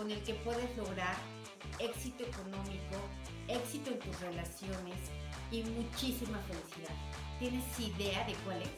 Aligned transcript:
con 0.00 0.10
el 0.10 0.22
que 0.22 0.32
puedes 0.32 0.74
lograr 0.78 1.14
éxito 1.78 2.24
económico, 2.24 2.96
éxito 3.48 3.90
en 3.90 3.98
tus 3.98 4.18
relaciones 4.18 4.96
y 5.52 5.62
muchísima 5.62 6.38
felicidad. 6.38 6.94
¿Tienes 7.38 7.78
idea 7.78 8.24
de 8.24 8.32
cuál 8.46 8.62
es? 8.62 8.70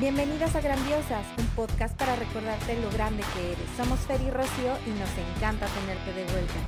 Bienvenidas 0.00 0.56
a 0.56 0.60
Grandiosas, 0.60 1.24
un 1.38 1.46
podcast 1.54 1.96
para 1.96 2.16
recordarte 2.16 2.82
lo 2.82 2.90
grande 2.90 3.22
que 3.32 3.52
eres. 3.52 3.70
Somos 3.76 4.00
Fer 4.00 4.22
y 4.22 4.30
Rocío 4.30 4.76
y 4.84 4.90
nos 4.98 5.36
encanta 5.36 5.68
tenerte 5.68 6.12
de 6.14 6.24
vuelta. 6.32 6.58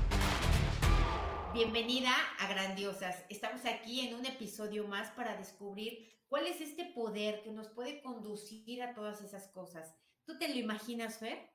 Bienvenida 1.52 2.14
a 2.38 2.46
Grandiosas. 2.46 3.24
Estamos 3.28 3.62
aquí 3.66 4.06
en 4.06 4.14
un 4.14 4.26
episodio 4.26 4.86
más 4.86 5.10
para 5.10 5.36
descubrir 5.36 6.08
cuál 6.28 6.46
es 6.46 6.60
este 6.60 6.84
poder 6.84 7.42
que 7.42 7.50
nos 7.50 7.66
puede 7.66 8.00
conducir 8.00 8.80
a 8.84 8.94
todas 8.94 9.22
esas 9.22 9.48
cosas. 9.48 9.92
¿Tú 10.30 10.38
te 10.38 10.48
lo 10.48 10.54
imaginas, 10.54 11.18
Fer? 11.18 11.50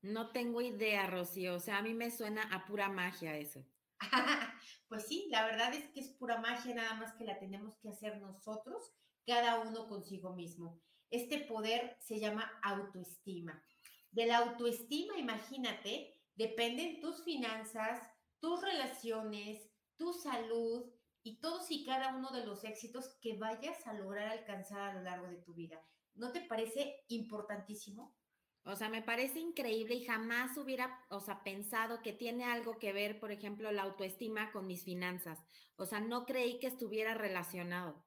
No 0.00 0.30
tengo 0.30 0.62
idea, 0.62 1.06
Rocío. 1.06 1.56
O 1.56 1.60
sea, 1.60 1.76
a 1.76 1.82
mí 1.82 1.92
me 1.92 2.10
suena 2.10 2.44
a 2.44 2.64
pura 2.64 2.88
magia 2.88 3.36
eso. 3.36 3.62
pues 4.88 5.06
sí, 5.06 5.28
la 5.30 5.44
verdad 5.44 5.74
es 5.74 5.90
que 5.90 6.00
es 6.00 6.08
pura 6.14 6.40
magia, 6.40 6.74
nada 6.74 6.94
más 6.94 7.12
que 7.12 7.26
la 7.26 7.38
tenemos 7.38 7.76
que 7.76 7.90
hacer 7.90 8.18
nosotros, 8.18 8.90
cada 9.26 9.60
uno 9.60 9.86
consigo 9.86 10.32
mismo. 10.32 10.80
Este 11.10 11.40
poder 11.40 11.98
se 12.00 12.18
llama 12.18 12.50
autoestima. 12.62 13.62
De 14.12 14.24
la 14.24 14.38
autoestima, 14.38 15.18
imagínate, 15.18 16.18
dependen 16.36 17.02
tus 17.02 17.22
finanzas, 17.22 18.00
tus 18.40 18.62
relaciones, 18.62 19.70
tu 19.98 20.14
salud 20.14 20.90
y 21.22 21.38
todos 21.38 21.70
y 21.70 21.84
cada 21.84 22.16
uno 22.16 22.30
de 22.30 22.46
los 22.46 22.64
éxitos 22.64 23.18
que 23.20 23.36
vayas 23.36 23.86
a 23.86 23.92
lograr 23.92 24.28
alcanzar 24.28 24.80
a 24.80 24.94
lo 24.94 25.02
largo 25.02 25.26
de 25.28 25.42
tu 25.42 25.52
vida. 25.52 25.86
¿No 26.16 26.32
te 26.32 26.40
parece 26.40 27.04
importantísimo? 27.08 28.16
O 28.64 28.74
sea, 28.74 28.88
me 28.88 29.00
parece 29.00 29.38
increíble 29.38 29.94
y 29.94 30.04
jamás 30.04 30.56
hubiera, 30.56 31.06
o 31.10 31.20
sea, 31.20 31.44
pensado 31.44 32.02
que 32.02 32.12
tiene 32.12 32.44
algo 32.44 32.78
que 32.78 32.92
ver, 32.92 33.20
por 33.20 33.30
ejemplo, 33.30 33.70
la 33.70 33.82
autoestima 33.82 34.50
con 34.50 34.66
mis 34.66 34.82
finanzas. 34.82 35.38
O 35.76 35.86
sea, 35.86 36.00
no 36.00 36.26
creí 36.26 36.58
que 36.58 36.66
estuviera 36.66 37.14
relacionado. 37.14 38.04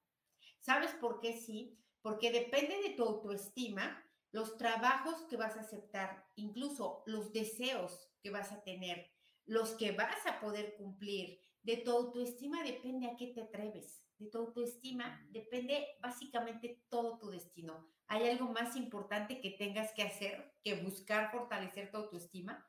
¿Sabes 0.59 0.91
por 0.95 1.21
qué 1.21 1.37
sí? 1.37 1.79
Porque 2.01 2.31
depende 2.31 2.81
de 2.81 2.95
tu 2.95 3.03
autoestima, 3.03 4.03
los 4.31 4.57
trabajos 4.57 5.21
que 5.29 5.37
vas 5.37 5.55
a 5.55 5.61
aceptar, 5.61 6.25
incluso 6.35 7.03
los 7.05 7.31
deseos 7.31 8.11
que 8.21 8.29
vas 8.29 8.51
a 8.51 8.61
tener, 8.63 9.09
los 9.45 9.71
que 9.71 9.93
vas 9.93 10.25
a 10.25 10.41
poder 10.41 10.75
cumplir. 10.75 11.39
De 11.63 11.77
tu 11.77 11.91
autoestima 11.91 12.63
depende 12.63 13.07
a 13.07 13.15
qué 13.15 13.27
te 13.27 13.41
atreves. 13.41 14.03
De 14.17 14.27
tu 14.27 14.39
autoestima 14.39 15.25
depende 15.31 15.87
básicamente 16.01 16.83
todo 16.89 17.17
tu 17.17 17.29
destino. 17.29 17.89
¿Hay 18.09 18.27
algo 18.27 18.47
más 18.47 18.75
importante 18.75 19.39
que 19.39 19.51
tengas 19.51 19.93
que 19.93 20.01
hacer 20.01 20.55
que 20.63 20.81
buscar 20.81 21.31
fortalecer 21.31 21.91
tu 21.91 21.97
autoestima? 21.97 22.67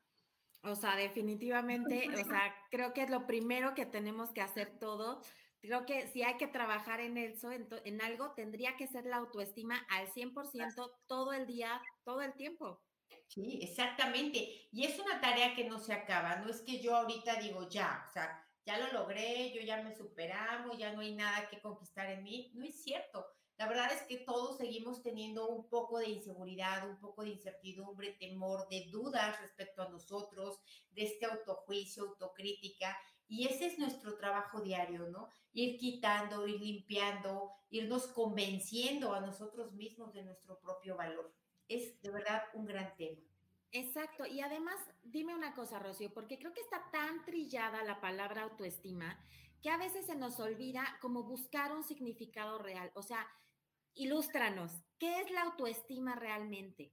O 0.63 0.75
sea, 0.75 0.97
definitivamente, 0.97 2.09
o 2.11 2.25
sea, 2.43 2.55
creo 2.71 2.93
que 2.93 3.03
es 3.03 3.11
lo 3.11 3.27
primero 3.27 3.75
que 3.75 3.87
tenemos 3.87 4.33
que 4.33 4.43
hacer 4.43 4.79
todo. 4.79 5.23
Creo 5.63 5.87
que 5.87 6.07
si 6.09 6.23
hay 6.23 6.37
que 6.37 6.47
trabajar 6.47 7.01
en 7.01 7.17
eso, 7.17 7.51
en, 7.51 7.67
en 7.85 8.03
algo, 8.03 8.33
tendría 8.33 8.77
que 8.77 8.87
ser 8.87 9.07
la 9.07 9.17
autoestima 9.17 9.79
al 9.89 10.09
100% 10.09 10.93
todo 11.07 11.33
el 11.33 11.47
día, 11.47 11.81
todo 12.05 12.21
el 12.21 12.35
tiempo. 12.35 12.83
Sí, 13.29 13.61
exactamente. 13.63 14.69
Y 14.73 14.85
es 14.85 14.99
una 14.99 15.23
tarea 15.23 15.55
que 15.55 15.65
no 15.65 15.79
se 15.79 15.95
acaba. 15.95 16.37
No 16.37 16.51
es 16.51 16.61
que 16.61 16.81
yo 16.81 16.95
ahorita 16.97 17.37
digo, 17.37 17.67
ya, 17.69 18.05
o 18.09 18.13
sea, 18.13 18.47
ya 18.67 18.77
lo 18.79 18.93
logré, 18.93 19.53
yo 19.55 19.63
ya 19.63 19.83
me 19.83 19.95
superamos, 19.95 20.77
ya 20.77 20.93
no 20.93 21.01
hay 21.01 21.15
nada 21.15 21.49
que 21.49 21.61
conquistar 21.61 22.11
en 22.11 22.23
mí. 22.25 22.53
No 22.55 22.65
es 22.65 22.83
cierto. 22.83 23.27
La 23.61 23.69
verdad 23.69 23.93
es 23.93 24.01
que 24.05 24.17
todos 24.17 24.57
seguimos 24.57 25.03
teniendo 25.03 25.47
un 25.47 25.69
poco 25.69 25.99
de 25.99 26.09
inseguridad, 26.09 26.89
un 26.89 26.99
poco 26.99 27.25
de 27.25 27.29
incertidumbre, 27.29 28.13
temor, 28.13 28.67
de 28.71 28.89
dudas 28.91 29.39
respecto 29.39 29.83
a 29.83 29.91
nosotros, 29.91 30.63
de 30.93 31.03
este 31.03 31.27
autojuicio, 31.27 32.05
autocrítica. 32.05 32.97
Y 33.29 33.47
ese 33.47 33.67
es 33.67 33.79
nuestro 33.79 34.17
trabajo 34.17 34.63
diario, 34.63 35.11
¿no? 35.11 35.29
Ir 35.53 35.77
quitando, 35.77 36.47
ir 36.47 36.59
limpiando, 36.59 37.53
irnos 37.69 38.07
convenciendo 38.07 39.13
a 39.13 39.21
nosotros 39.21 39.75
mismos 39.75 40.15
de 40.15 40.23
nuestro 40.23 40.59
propio 40.59 40.97
valor. 40.97 41.31
Es 41.69 42.01
de 42.01 42.11
verdad 42.11 42.43
un 42.55 42.65
gran 42.65 42.97
tema. 42.97 43.21
Exacto. 43.73 44.25
Y 44.25 44.41
además, 44.41 44.81
dime 45.03 45.35
una 45.35 45.55
cosa, 45.55 45.79
Rocío, 45.79 46.11
porque 46.15 46.39
creo 46.39 46.55
que 46.55 46.63
está 46.63 46.91
tan 46.91 47.27
trillada 47.27 47.85
la 47.85 48.01
palabra 48.01 48.45
autoestima 48.45 49.23
que 49.61 49.69
a 49.69 49.77
veces 49.77 50.07
se 50.07 50.17
nos 50.17 50.41
olvida 50.41 50.97
como 51.03 51.25
buscar 51.25 51.73
un 51.73 51.85
significado 51.85 52.59
real. 52.59 52.91
O 52.95 53.03
sea, 53.03 53.29
ilústranos, 53.95 54.73
¿qué 54.99 55.21
es 55.21 55.31
la 55.31 55.43
autoestima 55.43 56.15
realmente? 56.15 56.93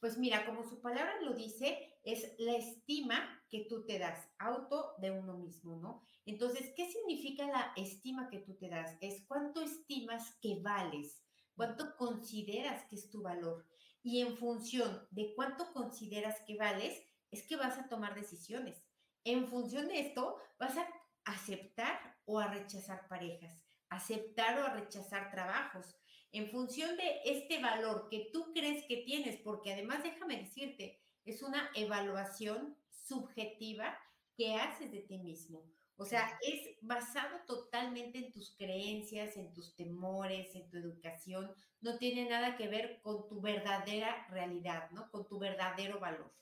Pues 0.00 0.18
mira, 0.18 0.44
como 0.44 0.64
su 0.64 0.82
palabra 0.82 1.20
lo 1.22 1.32
dice, 1.32 1.98
es 2.04 2.34
la 2.38 2.56
estima 2.56 3.42
que 3.48 3.66
tú 3.68 3.86
te 3.86 3.98
das, 3.98 4.28
auto 4.38 4.92
de 4.98 5.10
uno 5.10 5.38
mismo, 5.38 5.76
¿no? 5.76 6.02
Entonces, 6.26 6.72
¿qué 6.76 6.90
significa 6.90 7.46
la 7.46 7.72
estima 7.76 8.28
que 8.28 8.40
tú 8.40 8.54
te 8.58 8.68
das? 8.68 8.98
Es 9.00 9.24
cuánto 9.26 9.62
estimas 9.62 10.36
que 10.42 10.60
vales, 10.60 11.24
cuánto 11.56 11.96
consideras 11.96 12.84
que 12.90 12.96
es 12.96 13.10
tu 13.10 13.22
valor. 13.22 13.66
Y 14.02 14.20
en 14.20 14.36
función 14.36 15.08
de 15.10 15.32
cuánto 15.34 15.72
consideras 15.72 16.38
que 16.46 16.56
vales, 16.56 17.02
es 17.30 17.46
que 17.46 17.56
vas 17.56 17.78
a 17.78 17.88
tomar 17.88 18.14
decisiones. 18.14 18.84
En 19.24 19.48
función 19.48 19.88
de 19.88 20.00
esto, 20.00 20.36
vas 20.58 20.76
a 20.76 20.86
aceptar 21.24 21.98
o 22.26 22.38
a 22.38 22.48
rechazar 22.48 23.08
parejas, 23.08 23.58
aceptar 23.88 24.58
o 24.58 24.64
a 24.64 24.74
rechazar 24.74 25.30
trabajos, 25.30 25.96
en 26.34 26.50
función 26.50 26.96
de 26.96 27.20
este 27.24 27.60
valor 27.60 28.08
que 28.10 28.28
tú 28.32 28.52
crees 28.52 28.84
que 28.86 28.98
tienes, 28.98 29.36
porque 29.40 29.72
además 29.72 30.02
déjame 30.02 30.36
decirte, 30.36 31.00
es 31.24 31.42
una 31.42 31.70
evaluación 31.74 32.76
subjetiva 32.90 33.96
que 34.36 34.56
haces 34.56 34.90
de 34.90 35.00
ti 35.02 35.18
mismo. 35.18 35.64
O 35.96 36.04
sea, 36.04 36.38
es 36.42 36.76
basado 36.80 37.38
totalmente 37.46 38.18
en 38.18 38.32
tus 38.32 38.56
creencias, 38.56 39.36
en 39.36 39.52
tus 39.52 39.76
temores, 39.76 40.54
en 40.56 40.68
tu 40.68 40.76
educación. 40.76 41.54
No 41.80 41.98
tiene 41.98 42.28
nada 42.28 42.56
que 42.56 42.66
ver 42.66 43.00
con 43.00 43.28
tu 43.28 43.40
verdadera 43.40 44.26
realidad, 44.28 44.90
¿no? 44.90 45.08
Con 45.12 45.28
tu 45.28 45.38
verdadero 45.38 46.00
valor. 46.00 46.34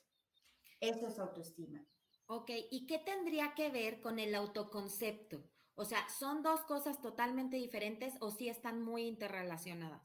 Eso 0.79 1.07
es 1.07 1.19
autoestima. 1.19 1.85
Ok, 2.25 2.49
¿y 2.71 2.87
qué 2.87 2.97
tendría 2.97 3.53
que 3.53 3.69
ver 3.69 4.01
con 4.01 4.17
el 4.17 4.33
autoconcepto? 4.33 5.43
O 5.75 5.85
sea, 5.85 6.07
¿son 6.09 6.43
dos 6.43 6.61
cosas 6.61 7.01
totalmente 7.01 7.57
diferentes 7.57 8.13
o 8.19 8.29
sí 8.29 8.47
están 8.47 8.83
muy 8.83 9.03
interrelacionadas? 9.03 10.01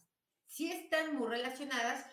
Sí 0.46 0.70
están 0.70 1.16
muy 1.16 1.28
relacionadas, 1.28 2.06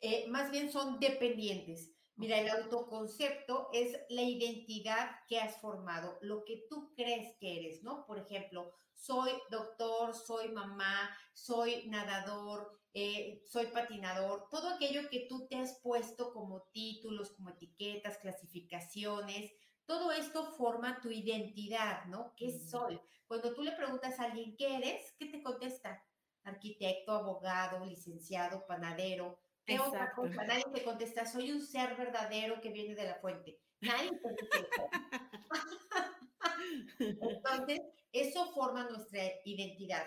eh, 0.00 0.26
más 0.28 0.50
bien 0.50 0.70
son 0.70 1.00
dependientes. 1.00 1.92
Mira, 2.14 2.38
el 2.38 2.50
autoconcepto 2.50 3.68
es 3.72 3.98
la 4.10 4.22
identidad 4.22 5.10
que 5.26 5.38
has 5.38 5.60
formado, 5.60 6.18
lo 6.20 6.44
que 6.44 6.66
tú 6.68 6.92
crees 6.94 7.36
que 7.38 7.58
eres, 7.58 7.82
¿no? 7.82 8.04
Por 8.06 8.18
ejemplo, 8.18 8.72
soy 8.94 9.32
doctor, 9.50 10.14
soy 10.14 10.52
mamá, 10.52 11.16
soy 11.32 11.88
nadador, 11.88 12.78
eh, 12.92 13.42
soy 13.46 13.66
patinador, 13.68 14.48
todo 14.50 14.68
aquello 14.68 15.08
que 15.08 15.26
tú 15.28 15.46
te 15.48 15.56
has 15.56 15.80
puesto 15.80 16.32
como 16.32 16.62
títulos, 16.72 17.30
como 17.30 17.50
etiquetas, 17.50 18.18
clasificaciones, 18.18 19.50
todo 19.90 20.12
esto 20.12 20.44
forma 20.52 21.00
tu 21.00 21.10
identidad, 21.10 22.04
¿no? 22.04 22.32
¿Qué 22.36 22.56
soy? 22.60 23.00
Cuando 23.26 23.52
tú 23.52 23.64
le 23.64 23.72
preguntas 23.72 24.20
a 24.20 24.26
alguien, 24.26 24.54
¿qué 24.56 24.76
eres? 24.76 25.16
¿Qué 25.18 25.26
te 25.26 25.42
contesta? 25.42 26.00
Arquitecto, 26.44 27.10
abogado, 27.10 27.84
licenciado, 27.84 28.64
panadero. 28.68 29.40
¿Qué 29.64 29.80
otra 29.80 30.12
cosa? 30.12 30.44
Nadie 30.44 30.62
te 30.72 30.84
contesta, 30.84 31.26
soy 31.26 31.50
un 31.50 31.60
ser 31.60 31.96
verdadero 31.96 32.60
que 32.60 32.70
viene 32.70 32.94
de 32.94 33.04
la 33.04 33.16
fuente. 33.16 33.58
Nadie 33.80 34.10
te 34.10 34.20
contesta. 34.20 35.30
Entonces, 37.00 37.80
eso 38.12 38.46
forma 38.52 38.88
nuestra 38.88 39.24
identidad. 39.44 40.06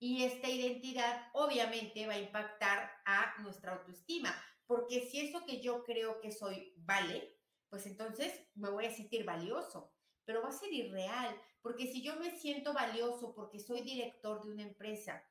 Y 0.00 0.24
esta 0.24 0.48
identidad 0.48 1.28
obviamente 1.34 2.04
va 2.08 2.14
a 2.14 2.18
impactar 2.18 2.90
a 3.04 3.40
nuestra 3.42 3.74
autoestima, 3.74 4.34
porque 4.66 5.02
si 5.02 5.20
eso 5.20 5.46
que 5.46 5.60
yo 5.60 5.84
creo 5.84 6.20
que 6.20 6.32
soy 6.32 6.74
vale, 6.78 7.39
pues 7.70 7.86
entonces 7.86 8.32
me 8.54 8.68
voy 8.68 8.84
a 8.84 8.94
sentir 8.94 9.24
valioso, 9.24 9.92
pero 10.24 10.42
va 10.42 10.48
a 10.48 10.52
ser 10.52 10.72
irreal, 10.72 11.40
porque 11.62 11.86
si 11.86 12.02
yo 12.02 12.16
me 12.16 12.30
siento 12.36 12.74
valioso 12.74 13.34
porque 13.34 13.58
soy 13.58 13.80
director 13.80 14.44
de 14.44 14.52
una 14.52 14.62
empresa 14.62 15.24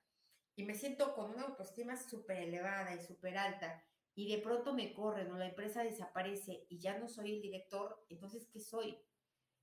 y 0.55 0.63
me 0.63 0.73
siento 0.73 1.13
con 1.13 1.31
una 1.31 1.43
autoestima 1.43 1.95
súper 1.95 2.37
elevada 2.37 2.95
y 2.95 3.01
súper 3.05 3.37
alta, 3.37 3.83
y 4.15 4.27
de 4.27 4.39
pronto 4.39 4.73
me 4.73 4.93
corren 4.93 5.31
o 5.31 5.37
la 5.37 5.47
empresa 5.47 5.83
desaparece 5.83 6.65
y 6.69 6.79
ya 6.79 6.97
no 6.97 7.07
soy 7.07 7.35
el 7.35 7.41
director, 7.41 8.05
entonces, 8.09 8.47
¿qué 8.51 8.59
soy? 8.59 8.97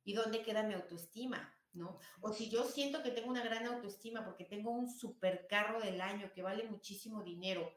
¿Y 0.05 0.15
dónde 0.15 0.43
queda 0.43 0.63
mi 0.63 0.75
autoestima? 0.75 1.53
¿No? 1.73 1.99
O 2.23 2.33
si 2.33 2.49
yo 2.49 2.65
siento 2.65 3.03
que 3.03 3.11
tengo 3.11 3.29
una 3.29 3.45
gran 3.45 3.67
autoestima 3.67 4.25
porque 4.25 4.47
tengo 4.47 4.71
un 4.71 4.89
super 4.89 5.47
carro 5.47 5.79
del 5.79 6.01
año 6.01 6.33
que 6.33 6.41
vale 6.43 6.65
muchísimo 6.65 7.23
dinero 7.23 7.71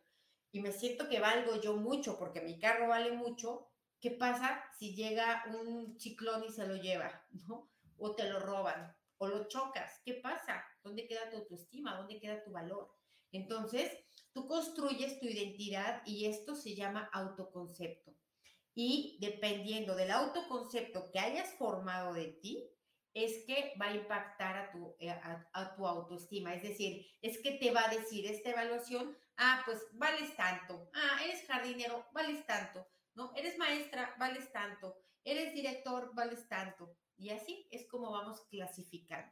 y 0.54 0.62
me 0.62 0.72
siento 0.72 1.10
que 1.10 1.20
valgo 1.20 1.60
yo 1.60 1.76
mucho 1.76 2.18
porque 2.18 2.40
mi 2.40 2.58
carro 2.60 2.88
vale 2.88 3.12
mucho, 3.12 3.68
¿Qué 4.02 4.12
pasa 4.12 4.64
si 4.78 4.96
llega 4.96 5.44
un 5.48 6.00
ciclón 6.00 6.44
y 6.46 6.52
se 6.52 6.66
lo 6.66 6.76
lleva, 6.76 7.26
¿no? 7.48 7.70
O 7.98 8.16
te 8.16 8.30
lo 8.30 8.40
roban, 8.40 8.96
o 9.18 9.28
lo 9.28 9.48
chocas. 9.48 10.02
¿Qué 10.06 10.14
pasa? 10.16 10.64
¿Dónde 10.84 11.08
queda 11.08 11.30
tu 11.30 11.38
autoestima? 11.38 11.98
¿Dónde 11.98 12.20
queda 12.20 12.44
tu 12.44 12.52
valor? 12.52 12.90
Entonces, 13.32 13.92
tú 14.34 14.48
construyes 14.48 15.20
tu 15.20 15.26
identidad 15.26 16.02
y 16.06 16.26
esto 16.26 16.56
se 16.56 16.76
llama 16.76 17.10
autoconcepto. 17.12 18.16
Y 18.74 19.18
dependiendo 19.20 19.96
del 19.96 20.12
autoconcepto 20.12 21.12
que 21.12 21.20
hayas 21.20 21.54
formado 21.56 22.14
de 22.14 22.28
ti, 22.28 22.70
es 23.14 23.44
que 23.46 23.74
va 23.82 23.88
a 23.88 23.96
impactar 23.96 24.56
a 24.56 24.72
tu, 24.72 24.96
eh, 25.00 25.10
a, 25.10 25.76
tu 25.76 25.86
autoestima. 25.86 26.54
Es 26.54 26.64
decir, 26.64 27.06
es 27.22 27.40
que 27.40 27.52
te 27.52 27.72
va 27.72 27.86
a 27.86 27.94
decir 27.94 28.26
esta 28.26 28.52
evaluación, 28.52 29.18
ah, 29.38 29.62
pues 29.66 29.80
vales 29.94 30.36
tanto, 30.36 30.90
ah, 30.94 31.20
eres 31.26 31.46
jardinero, 31.48 32.06
vales 32.14 32.46
tanto, 32.46 32.88
¿no? 33.20 33.34
Eres 33.36 33.58
maestra, 33.58 34.16
vales 34.18 34.50
tanto, 34.54 34.96
eres 35.26 35.54
director, 35.54 36.12
vales 36.16 36.48
tanto. 36.48 36.96
Y 37.18 37.32
así 37.32 37.68
es 37.70 37.86
como 37.88 38.12
vamos 38.12 38.48
clasificando. 38.50 39.30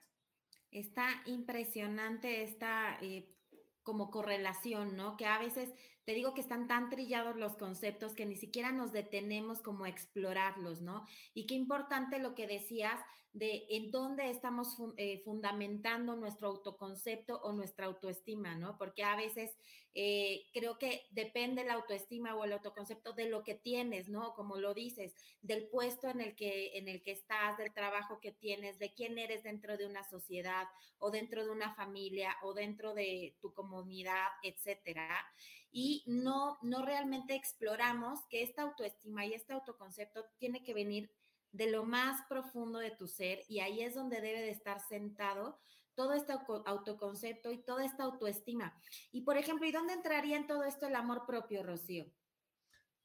Está 0.71 1.07
impresionante 1.25 2.43
esta 2.43 2.99
eh, 3.01 3.33
como 3.81 4.11
correlación, 4.11 4.97
¿no? 4.97 5.15
Que 5.15 5.25
a 5.25 5.39
veces 5.39 5.73
te 6.03 6.13
digo 6.13 6.33
que 6.33 6.41
están 6.41 6.67
tan 6.67 6.89
trillados 6.89 7.37
los 7.37 7.55
conceptos 7.55 8.13
que 8.13 8.25
ni 8.25 8.35
siquiera 8.35 8.73
nos 8.73 8.91
detenemos 8.91 9.61
como 9.61 9.85
a 9.85 9.89
explorarlos, 9.89 10.81
¿no? 10.81 11.05
Y 11.33 11.47
qué 11.47 11.55
importante 11.55 12.19
lo 12.19 12.35
que 12.35 12.45
decías 12.45 12.99
de 13.37 13.65
en 13.69 13.91
dónde 13.91 14.29
estamos 14.29 14.75
eh, 14.97 15.21
fundamentando 15.23 16.15
nuestro 16.15 16.47
autoconcepto 16.47 17.39
o 17.43 17.51
nuestra 17.51 17.85
autoestima, 17.85 18.55
¿no? 18.55 18.77
Porque 18.77 19.03
a 19.03 19.15
veces 19.15 19.55
eh, 19.93 20.45
creo 20.53 20.77
que 20.77 21.05
depende 21.11 21.63
la 21.63 21.73
autoestima 21.73 22.35
o 22.35 22.45
el 22.45 22.53
autoconcepto 22.53 23.13
de 23.13 23.29
lo 23.29 23.43
que 23.43 23.55
tienes, 23.55 24.09
¿no? 24.09 24.33
Como 24.33 24.57
lo 24.57 24.73
dices, 24.73 25.13
del 25.41 25.67
puesto 25.67 26.09
en 26.09 26.21
el 26.21 26.35
que, 26.35 26.77
en 26.77 26.87
el 26.87 27.03
que 27.03 27.11
estás, 27.11 27.57
del 27.57 27.73
trabajo 27.73 28.19
que 28.19 28.31
tienes, 28.31 28.79
de 28.79 28.93
quién 28.93 29.19
eres 29.19 29.43
dentro 29.43 29.77
de 29.77 29.85
una 29.85 30.03
sociedad 30.03 30.67
o 30.97 31.11
dentro 31.11 31.45
de 31.45 31.51
una 31.51 31.75
familia 31.75 32.35
o 32.41 32.53
dentro 32.53 32.95
de 32.95 33.35
tu 33.39 33.53
comunidad, 33.53 34.27
etcétera 34.41 35.25
y 35.71 36.03
no, 36.07 36.57
no 36.61 36.83
realmente 36.83 37.35
exploramos 37.35 38.19
que 38.29 38.41
esta 38.41 38.63
autoestima 38.63 39.25
y 39.25 39.33
este 39.33 39.53
autoconcepto 39.53 40.25
tiene 40.39 40.63
que 40.63 40.73
venir 40.73 41.11
de 41.51 41.71
lo 41.71 41.83
más 41.83 42.21
profundo 42.27 42.79
de 42.79 42.91
tu 42.91 43.07
ser 43.07 43.41
y 43.47 43.59
ahí 43.59 43.81
es 43.81 43.95
donde 43.95 44.21
debe 44.21 44.41
de 44.41 44.51
estar 44.51 44.79
sentado 44.79 45.59
todo 45.95 46.13
este 46.13 46.33
autoconcepto 46.65 47.51
y 47.51 47.63
toda 47.63 47.83
esta 47.83 48.03
autoestima. 48.03 48.79
Y 49.11 49.21
por 49.21 49.35
ejemplo, 49.35 49.65
¿y 49.65 49.71
dónde 49.71 49.93
entraría 49.93 50.37
en 50.37 50.45
todo 50.45 50.63
esto 50.63 50.85
el 50.85 50.95
amor 50.95 51.25
propio, 51.25 51.63
Rocío? 51.63 52.05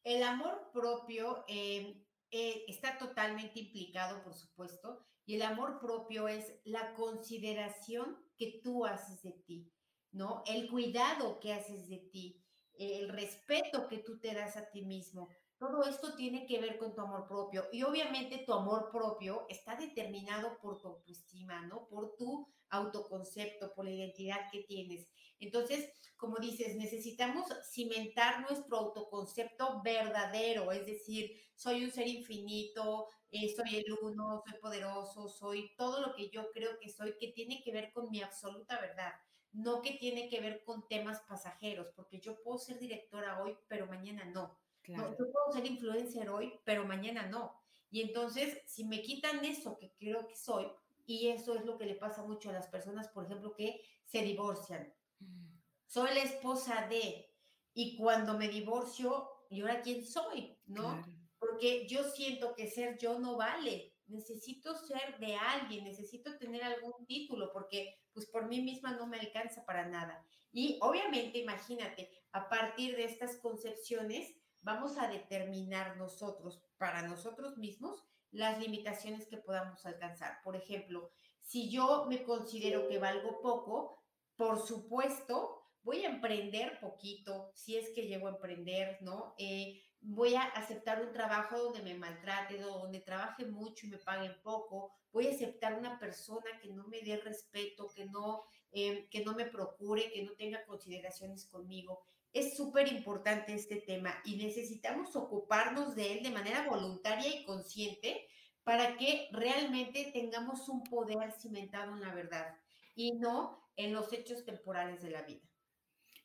El 0.04 0.22
amor 0.22 0.70
propio 0.74 1.44
eh, 1.48 2.04
eh, 2.30 2.64
está 2.68 2.98
totalmente 2.98 3.60
implicado, 3.60 4.22
por 4.22 4.34
supuesto, 4.34 5.06
y 5.24 5.36
el 5.36 5.42
amor 5.42 5.80
propio 5.80 6.28
es 6.28 6.52
la 6.64 6.94
consideración 6.94 8.18
que 8.36 8.60
tú 8.62 8.84
haces 8.84 9.22
de 9.22 9.32
ti, 9.46 9.72
¿no? 10.10 10.42
El 10.46 10.68
cuidado 10.68 11.38
que 11.40 11.52
haces 11.52 11.88
de 11.88 11.98
ti, 11.98 12.44
el 12.74 13.08
respeto 13.08 13.88
que 13.88 13.98
tú 13.98 14.18
te 14.18 14.34
das 14.34 14.56
a 14.56 14.68
ti 14.70 14.82
mismo. 14.82 15.28
Todo 15.62 15.84
esto 15.84 16.16
tiene 16.16 16.44
que 16.44 16.60
ver 16.60 16.76
con 16.76 16.92
tu 16.92 17.02
amor 17.02 17.28
propio 17.28 17.68
y 17.70 17.84
obviamente 17.84 18.38
tu 18.38 18.52
amor 18.52 18.90
propio 18.90 19.46
está 19.48 19.76
determinado 19.76 20.58
por 20.58 20.80
tu 20.80 20.88
autoestima, 20.88 21.64
¿no? 21.66 21.86
Por 21.86 22.16
tu 22.16 22.48
autoconcepto, 22.70 23.72
por 23.72 23.84
la 23.84 23.92
identidad 23.92 24.50
que 24.50 24.64
tienes. 24.64 25.08
Entonces, 25.38 25.88
como 26.16 26.38
dices, 26.38 26.74
necesitamos 26.74 27.46
cimentar 27.72 28.40
nuestro 28.40 28.76
autoconcepto 28.76 29.80
verdadero, 29.84 30.72
es 30.72 30.84
decir, 30.84 31.30
soy 31.54 31.84
un 31.84 31.92
ser 31.92 32.08
infinito, 32.08 33.06
eh, 33.30 33.54
soy 33.54 33.76
el 33.76 33.84
uno, 34.02 34.42
soy 34.44 34.58
poderoso, 34.58 35.28
soy 35.28 35.76
todo 35.76 36.00
lo 36.00 36.12
que 36.16 36.28
yo 36.28 36.50
creo 36.50 36.76
que 36.80 36.88
soy, 36.88 37.16
que 37.20 37.28
tiene 37.28 37.62
que 37.62 37.70
ver 37.70 37.92
con 37.92 38.10
mi 38.10 38.20
absoluta 38.20 38.80
verdad 38.80 39.12
no 39.52 39.82
que 39.82 39.92
tiene 39.92 40.30
que 40.30 40.40
ver 40.40 40.64
con 40.64 40.88
temas 40.88 41.20
pasajeros, 41.28 41.88
porque 41.94 42.18
yo 42.20 42.42
puedo 42.42 42.56
ser 42.56 42.78
directora 42.78 43.42
hoy, 43.42 43.54
pero 43.68 43.86
mañana 43.86 44.24
no. 44.24 44.58
No. 44.88 45.10
Yo 45.18 45.30
puedo 45.30 45.52
ser 45.52 45.66
influencer 45.66 46.28
hoy, 46.30 46.52
pero 46.64 46.84
mañana 46.84 47.26
no. 47.26 47.60
Y 47.90 48.00
entonces, 48.00 48.58
si 48.66 48.84
me 48.84 49.02
quitan 49.02 49.44
eso 49.44 49.76
que 49.78 49.92
creo 49.98 50.26
que 50.26 50.36
soy, 50.36 50.66
y 51.04 51.28
eso 51.28 51.54
es 51.54 51.64
lo 51.64 51.76
que 51.76 51.86
le 51.86 51.94
pasa 51.94 52.22
mucho 52.24 52.50
a 52.50 52.54
las 52.54 52.68
personas, 52.68 53.08
por 53.08 53.24
ejemplo, 53.24 53.54
que 53.54 53.82
se 54.04 54.22
divorcian. 54.22 54.92
Mm. 55.18 55.48
Soy 55.86 56.14
la 56.14 56.22
esposa 56.22 56.86
de, 56.88 57.34
y 57.74 57.96
cuando 57.96 58.38
me 58.38 58.48
divorcio, 58.48 59.28
¿y 59.50 59.60
ahora 59.60 59.82
quién 59.82 60.04
soy? 60.04 60.56
¿No? 60.66 61.02
Porque 61.38 61.86
yo 61.86 62.04
siento 62.04 62.54
que 62.54 62.70
ser 62.70 62.98
yo 62.98 63.18
no 63.18 63.36
vale 63.36 63.92
necesito 64.12 64.76
ser 64.76 65.18
de 65.18 65.34
alguien, 65.34 65.84
necesito 65.84 66.36
tener 66.38 66.62
algún 66.62 67.06
título, 67.06 67.52
porque 67.52 67.98
pues 68.12 68.26
por 68.26 68.46
mí 68.48 68.60
misma 68.60 68.92
no 68.92 69.06
me 69.06 69.18
alcanza 69.18 69.64
para 69.64 69.88
nada. 69.88 70.24
Y 70.52 70.78
obviamente, 70.82 71.38
imagínate, 71.38 72.10
a 72.32 72.48
partir 72.48 72.94
de 72.96 73.04
estas 73.04 73.36
concepciones, 73.36 74.34
vamos 74.62 74.98
a 74.98 75.08
determinar 75.08 75.96
nosotros, 75.96 76.62
para 76.78 77.02
nosotros 77.02 77.58
mismos, 77.58 78.04
las 78.30 78.58
limitaciones 78.58 79.26
que 79.26 79.36
podamos 79.36 79.84
alcanzar. 79.84 80.40
Por 80.42 80.56
ejemplo, 80.56 81.10
si 81.40 81.70
yo 81.70 82.06
me 82.08 82.22
considero 82.22 82.88
que 82.88 82.98
valgo 82.98 83.40
poco, 83.40 84.02
por 84.36 84.66
supuesto, 84.66 85.62
voy 85.82 86.04
a 86.04 86.10
emprender 86.10 86.80
poquito, 86.80 87.50
si 87.54 87.76
es 87.76 87.90
que 87.90 88.06
llego 88.06 88.28
a 88.28 88.32
emprender, 88.32 88.98
¿no? 89.02 89.34
Eh, 89.38 89.82
voy 90.00 90.34
a 90.34 90.42
aceptar 90.42 91.02
un 91.02 91.12
trabajo 91.12 91.58
donde 91.58 91.82
me 91.82 91.94
maltrate, 91.94 92.58
donde 92.58 93.00
trabaje 93.00 93.44
mucho 93.44 93.86
y 93.86 93.90
me 93.90 93.98
paguen 93.98 94.34
poco, 94.42 94.92
voy 95.12 95.26
a 95.28 95.30
aceptar 95.30 95.74
una 95.74 95.98
persona 95.98 96.58
que 96.60 96.72
no 96.72 96.86
me 96.88 97.02
dé 97.02 97.18
respeto, 97.18 97.90
que 97.94 98.06
no, 98.06 98.44
em, 98.72 99.08
que 99.10 99.24
no 99.24 99.34
me 99.34 99.46
procure, 99.46 100.10
que 100.10 100.24
no 100.24 100.32
tenga 100.32 100.64
consideraciones 100.64 101.46
conmigo. 101.46 102.04
Es 102.32 102.56
súper 102.56 102.90
importante 102.92 103.54
este 103.54 103.76
tema 103.76 104.14
y 104.24 104.36
necesitamos 104.36 105.14
ocuparnos 105.16 105.94
de 105.94 106.14
él 106.14 106.22
de 106.22 106.30
manera 106.30 106.66
voluntaria 106.68 107.28
y 107.28 107.44
consciente 107.44 108.26
para 108.64 108.96
que 108.96 109.28
realmente 109.32 110.10
tengamos 110.12 110.68
un 110.68 110.82
poder 110.84 111.32
cimentado 111.32 111.92
en 111.92 112.00
la 112.00 112.14
verdad 112.14 112.56
y 112.94 113.12
no 113.12 113.62
en 113.76 113.92
los 113.92 114.12
hechos 114.12 114.44
temporales 114.44 115.02
de 115.02 115.10
la 115.10 115.22
vida. 115.22 115.42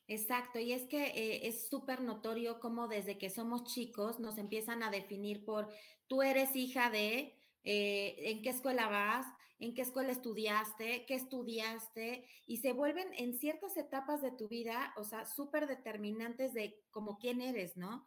Exacto, 0.06 0.58
y 0.58 0.72
es 0.72 0.86
que 0.86 1.08
eh, 1.08 1.48
es 1.48 1.68
súper 1.68 2.00
notorio 2.00 2.60
cómo 2.60 2.88
desde 2.88 3.18
que 3.18 3.28
somos 3.28 3.64
chicos 3.64 4.18
nos 4.18 4.38
empiezan 4.38 4.82
a 4.82 4.90
definir 4.90 5.44
por, 5.44 5.68
tú 6.06 6.22
eres 6.22 6.56
hija 6.56 6.88
de, 6.88 7.37
eh, 7.64 8.16
en 8.18 8.42
qué 8.42 8.50
escuela 8.50 8.88
vas, 8.88 9.26
en 9.58 9.74
qué 9.74 9.82
escuela 9.82 10.12
estudiaste, 10.12 11.04
qué 11.06 11.14
estudiaste, 11.14 12.24
y 12.46 12.58
se 12.58 12.72
vuelven 12.72 13.08
en 13.14 13.34
ciertas 13.34 13.76
etapas 13.76 14.22
de 14.22 14.30
tu 14.30 14.48
vida, 14.48 14.94
o 14.96 15.04
sea, 15.04 15.24
súper 15.24 15.66
determinantes 15.66 16.54
de 16.54 16.80
como 16.90 17.18
quién 17.18 17.40
eres, 17.40 17.76
¿no? 17.76 18.06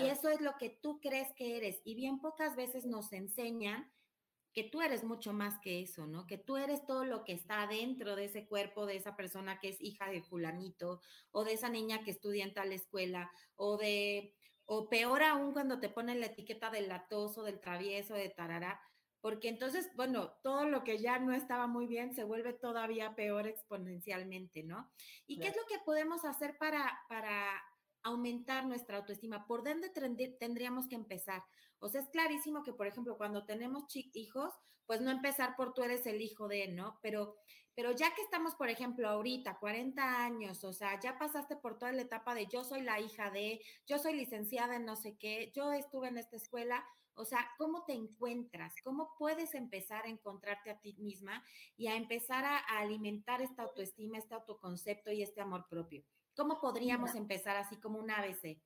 Y 0.00 0.06
eso 0.06 0.28
es 0.28 0.40
lo 0.40 0.56
que 0.56 0.70
tú 0.70 1.00
crees 1.00 1.32
que 1.34 1.56
eres, 1.56 1.80
y 1.84 1.94
bien 1.94 2.20
pocas 2.20 2.54
veces 2.54 2.86
nos 2.86 3.12
enseñan 3.12 3.90
que 4.52 4.64
tú 4.64 4.82
eres 4.82 5.04
mucho 5.04 5.32
más 5.32 5.58
que 5.60 5.80
eso, 5.80 6.06
¿no? 6.06 6.26
Que 6.26 6.36
tú 6.36 6.56
eres 6.56 6.84
todo 6.84 7.04
lo 7.04 7.24
que 7.24 7.32
está 7.32 7.66
dentro 7.66 8.16
de 8.16 8.24
ese 8.24 8.46
cuerpo 8.46 8.84
de 8.84 8.96
esa 8.96 9.16
persona 9.16 9.60
que 9.60 9.68
es 9.68 9.80
hija 9.80 10.10
de 10.10 10.22
fulanito 10.22 11.00
o 11.30 11.44
de 11.44 11.52
esa 11.52 11.68
niña 11.68 12.02
que 12.02 12.10
estudia 12.10 12.44
en 12.44 12.54
tal 12.54 12.72
escuela 12.72 13.30
o 13.54 13.76
de, 13.76 14.34
o 14.64 14.88
peor 14.88 15.22
aún 15.22 15.52
cuando 15.52 15.78
te 15.78 15.88
ponen 15.88 16.20
la 16.20 16.26
etiqueta 16.26 16.70
del 16.70 16.88
latoso, 16.88 17.44
del 17.44 17.60
travieso, 17.60 18.14
de 18.14 18.28
tarará, 18.28 18.80
porque 19.20 19.48
entonces, 19.48 19.90
bueno, 19.96 20.32
todo 20.42 20.64
lo 20.64 20.82
que 20.82 20.98
ya 20.98 21.18
no 21.18 21.34
estaba 21.34 21.66
muy 21.66 21.86
bien 21.86 22.14
se 22.14 22.24
vuelve 22.24 22.52
todavía 22.52 23.14
peor 23.14 23.46
exponencialmente, 23.46 24.62
¿no? 24.62 24.90
¿Y 25.26 25.38
qué 25.38 25.48
es 25.48 25.56
lo 25.56 25.66
que 25.66 25.78
podemos 25.84 26.24
hacer 26.24 26.56
para, 26.58 27.00
para 27.08 27.62
aumentar 28.02 28.66
nuestra 28.66 28.98
autoestima? 28.98 29.46
¿Por 29.46 29.62
dónde 29.62 29.90
tendríamos 30.38 30.88
que 30.88 30.94
empezar? 30.94 31.42
O 31.78 31.88
sea, 31.88 32.00
es 32.00 32.08
clarísimo 32.08 32.62
que, 32.62 32.72
por 32.72 32.86
ejemplo, 32.86 33.16
cuando 33.16 33.44
tenemos 33.44 33.84
hijos, 33.94 34.54
pues 34.86 35.00
no 35.00 35.10
empezar 35.10 35.54
por 35.56 35.72
tú 35.72 35.82
eres 35.82 36.06
el 36.06 36.20
hijo 36.20 36.48
de, 36.48 36.68
¿no? 36.68 36.98
Pero, 37.02 37.36
pero 37.76 37.92
ya 37.92 38.12
que 38.14 38.22
estamos, 38.22 38.54
por 38.54 38.68
ejemplo, 38.68 39.08
ahorita, 39.08 39.58
40 39.58 40.24
años, 40.24 40.64
o 40.64 40.72
sea, 40.72 40.98
ya 40.98 41.16
pasaste 41.18 41.56
por 41.56 41.78
toda 41.78 41.92
la 41.92 42.02
etapa 42.02 42.34
de 42.34 42.46
yo 42.46 42.64
soy 42.64 42.82
la 42.82 43.00
hija 43.00 43.30
de, 43.30 43.60
yo 43.86 43.98
soy 43.98 44.14
licenciada 44.14 44.76
en 44.76 44.84
no 44.84 44.96
sé 44.96 45.16
qué, 45.16 45.52
yo 45.54 45.72
estuve 45.72 46.08
en 46.08 46.18
esta 46.18 46.36
escuela, 46.36 46.84
o 47.14 47.24
sea, 47.24 47.48
¿cómo 47.58 47.84
te 47.84 47.92
encuentras? 47.92 48.74
¿Cómo 48.82 49.14
puedes 49.18 49.54
empezar 49.54 50.04
a 50.04 50.08
encontrarte 50.08 50.70
a 50.70 50.80
ti 50.80 50.94
misma 50.98 51.42
y 51.76 51.88
a 51.88 51.96
empezar 51.96 52.44
a, 52.44 52.58
alimentar 52.78 53.42
esta 53.42 53.62
autoestima, 53.62 54.18
este 54.18 54.34
autoconcepto 54.34 55.10
y 55.10 55.22
este 55.22 55.40
amor 55.40 55.66
propio? 55.68 56.04
¿Cómo 56.34 56.60
podríamos 56.60 57.14
empezar 57.14 57.56
así 57.56 57.76
como 57.76 57.98
un 57.98 58.10
ABC? 58.10 58.60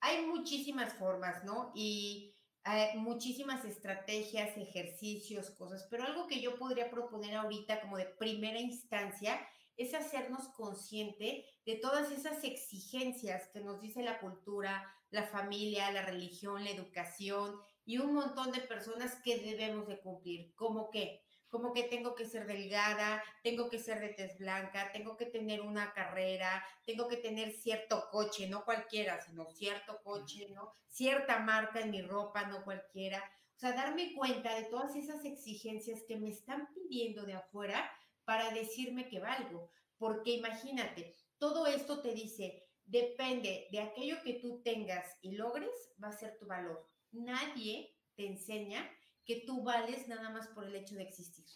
Hay 0.00 0.26
muchísimas 0.26 0.94
formas, 0.94 1.44
¿no? 1.44 1.72
Y 1.74 2.34
hay 2.62 2.98
muchísimas 2.98 3.64
estrategias, 3.64 4.56
ejercicios, 4.56 5.50
cosas, 5.50 5.86
pero 5.90 6.04
algo 6.04 6.26
que 6.26 6.40
yo 6.40 6.58
podría 6.58 6.90
proponer 6.90 7.34
ahorita 7.34 7.80
como 7.80 7.96
de 7.96 8.06
primera 8.06 8.60
instancia 8.60 9.40
es 9.76 9.94
hacernos 9.94 10.48
consciente 10.50 11.46
de 11.64 11.76
todas 11.76 12.10
esas 12.10 12.44
exigencias 12.44 13.48
que 13.48 13.60
nos 13.60 13.80
dice 13.80 14.02
la 14.02 14.20
cultura, 14.20 14.94
la 15.10 15.24
familia, 15.24 15.90
la 15.90 16.02
religión, 16.02 16.64
la 16.64 16.70
educación 16.70 17.58
y 17.90 17.98
un 17.98 18.14
montón 18.14 18.52
de 18.52 18.60
personas 18.60 19.16
que 19.24 19.38
debemos 19.38 19.88
de 19.88 19.98
cumplir. 19.98 20.54
¿Cómo 20.54 20.90
qué? 20.90 21.24
como 21.48 21.72
que 21.72 21.82
tengo 21.82 22.14
que 22.14 22.26
ser 22.26 22.46
delgada, 22.46 23.20
tengo 23.42 23.68
que 23.68 23.80
ser 23.80 23.98
de 23.98 24.10
tez 24.10 24.38
blanca, 24.38 24.92
tengo 24.92 25.16
que 25.16 25.26
tener 25.26 25.62
una 25.62 25.92
carrera, 25.92 26.64
tengo 26.86 27.08
que 27.08 27.16
tener 27.16 27.50
cierto 27.50 28.08
coche, 28.12 28.48
no 28.48 28.64
cualquiera, 28.64 29.20
sino 29.20 29.50
cierto 29.50 30.00
coche, 30.04 30.48
¿no? 30.54 30.72
Cierta 30.86 31.40
marca 31.40 31.80
en 31.80 31.90
mi 31.90 32.02
ropa, 32.02 32.46
no 32.46 32.62
cualquiera. 32.62 33.18
O 33.56 33.58
sea, 33.58 33.72
darme 33.72 34.14
cuenta 34.14 34.54
de 34.54 34.66
todas 34.66 34.94
esas 34.94 35.24
exigencias 35.24 36.04
que 36.06 36.18
me 36.18 36.30
están 36.30 36.68
pidiendo 36.72 37.26
de 37.26 37.34
afuera 37.34 37.90
para 38.24 38.52
decirme 38.52 39.08
que 39.08 39.18
valgo. 39.18 39.72
Porque 39.98 40.30
imagínate, 40.30 41.16
todo 41.38 41.66
esto 41.66 42.00
te 42.00 42.14
dice, 42.14 42.62
depende 42.84 43.66
de 43.72 43.80
aquello 43.80 44.22
que 44.22 44.34
tú 44.34 44.62
tengas 44.62 45.04
y 45.20 45.32
logres, 45.32 45.90
va 46.00 46.10
a 46.10 46.16
ser 46.16 46.38
tu 46.38 46.46
valor. 46.46 46.88
Nadie 47.12 47.96
te 48.14 48.26
enseña 48.26 48.88
que 49.24 49.42
tú 49.46 49.62
vales 49.62 50.08
nada 50.08 50.30
más 50.30 50.48
por 50.48 50.64
el 50.64 50.74
hecho 50.74 50.94
de 50.96 51.04
existir. 51.04 51.46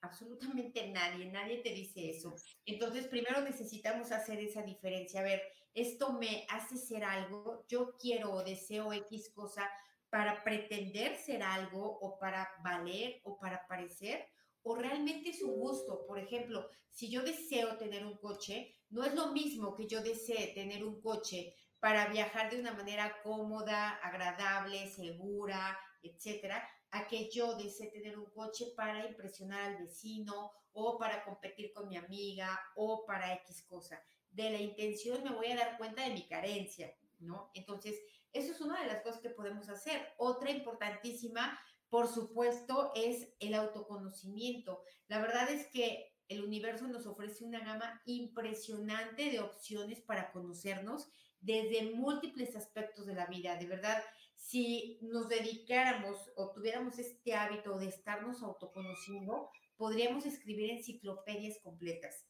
Absolutamente 0.00 0.88
nadie, 0.88 1.26
nadie 1.26 1.58
te 1.58 1.70
dice 1.70 2.10
eso. 2.10 2.34
Entonces, 2.64 3.06
primero 3.08 3.40
necesitamos 3.40 4.12
hacer 4.12 4.38
esa 4.40 4.62
diferencia. 4.62 5.20
A 5.20 5.24
ver, 5.24 5.42
esto 5.74 6.12
me 6.12 6.46
hace 6.48 6.76
ser 6.76 7.04
algo, 7.04 7.64
yo 7.68 7.96
quiero 7.98 8.32
o 8.32 8.44
deseo 8.44 8.92
X 8.92 9.30
cosa 9.34 9.68
para 10.10 10.42
pretender 10.44 11.16
ser 11.16 11.42
algo 11.42 11.98
o 12.00 12.18
para 12.18 12.48
valer 12.62 13.20
o 13.24 13.38
para 13.38 13.66
parecer, 13.66 14.26
o 14.62 14.74
realmente 14.74 15.30
es 15.30 15.42
un 15.42 15.58
gusto. 15.58 16.06
Por 16.06 16.18
ejemplo, 16.18 16.68
si 16.90 17.10
yo 17.10 17.22
deseo 17.22 17.76
tener 17.76 18.06
un 18.06 18.16
coche, 18.16 18.74
no 18.88 19.04
es 19.04 19.14
lo 19.14 19.32
mismo 19.32 19.74
que 19.74 19.86
yo 19.86 20.02
desee 20.02 20.54
tener 20.54 20.84
un 20.84 21.00
coche 21.00 21.54
para 21.80 22.08
viajar 22.08 22.50
de 22.50 22.60
una 22.60 22.72
manera 22.72 23.20
cómoda, 23.22 23.90
agradable, 24.02 24.88
segura, 24.88 25.78
etcétera, 26.02 26.68
a 26.90 27.06
que 27.06 27.30
yo 27.30 27.56
desee 27.56 27.90
tener 27.90 28.18
un 28.18 28.30
coche 28.30 28.72
para 28.76 29.06
impresionar 29.06 29.62
al 29.62 29.78
vecino 29.78 30.52
o 30.72 30.98
para 30.98 31.24
competir 31.24 31.72
con 31.72 31.88
mi 31.88 31.96
amiga 31.96 32.58
o 32.74 33.04
para 33.06 33.32
X 33.34 33.64
cosa. 33.68 34.02
De 34.30 34.50
la 34.50 34.58
intención 34.58 35.22
me 35.24 35.32
voy 35.32 35.46
a 35.52 35.56
dar 35.56 35.78
cuenta 35.78 36.02
de 36.02 36.14
mi 36.14 36.26
carencia, 36.26 36.94
¿no? 37.18 37.50
Entonces, 37.54 38.00
eso 38.32 38.52
es 38.52 38.60
una 38.60 38.80
de 38.82 38.86
las 38.86 39.02
cosas 39.02 39.20
que 39.20 39.30
podemos 39.30 39.68
hacer. 39.68 40.14
Otra 40.18 40.50
importantísima, 40.50 41.58
por 41.88 42.06
supuesto, 42.06 42.92
es 42.94 43.28
el 43.40 43.54
autoconocimiento. 43.54 44.82
La 45.08 45.20
verdad 45.20 45.50
es 45.50 45.66
que 45.68 46.12
el 46.28 46.44
universo 46.44 46.86
nos 46.88 47.06
ofrece 47.06 47.44
una 47.44 47.60
gama 47.60 48.02
impresionante 48.04 49.30
de 49.30 49.40
opciones 49.40 50.00
para 50.00 50.32
conocernos 50.32 51.08
desde 51.40 51.94
múltiples 51.94 52.56
aspectos 52.56 53.06
de 53.06 53.14
la 53.14 53.26
vida. 53.26 53.56
De 53.56 53.66
verdad, 53.66 54.02
si 54.34 54.98
nos 55.02 55.28
dedicáramos 55.28 56.16
o 56.36 56.52
tuviéramos 56.52 56.98
este 56.98 57.34
hábito 57.34 57.78
de 57.78 57.88
estarnos 57.88 58.42
autoconociendo, 58.42 59.50
podríamos 59.76 60.26
escribir 60.26 60.70
enciclopedias 60.70 61.58
completas. 61.62 62.26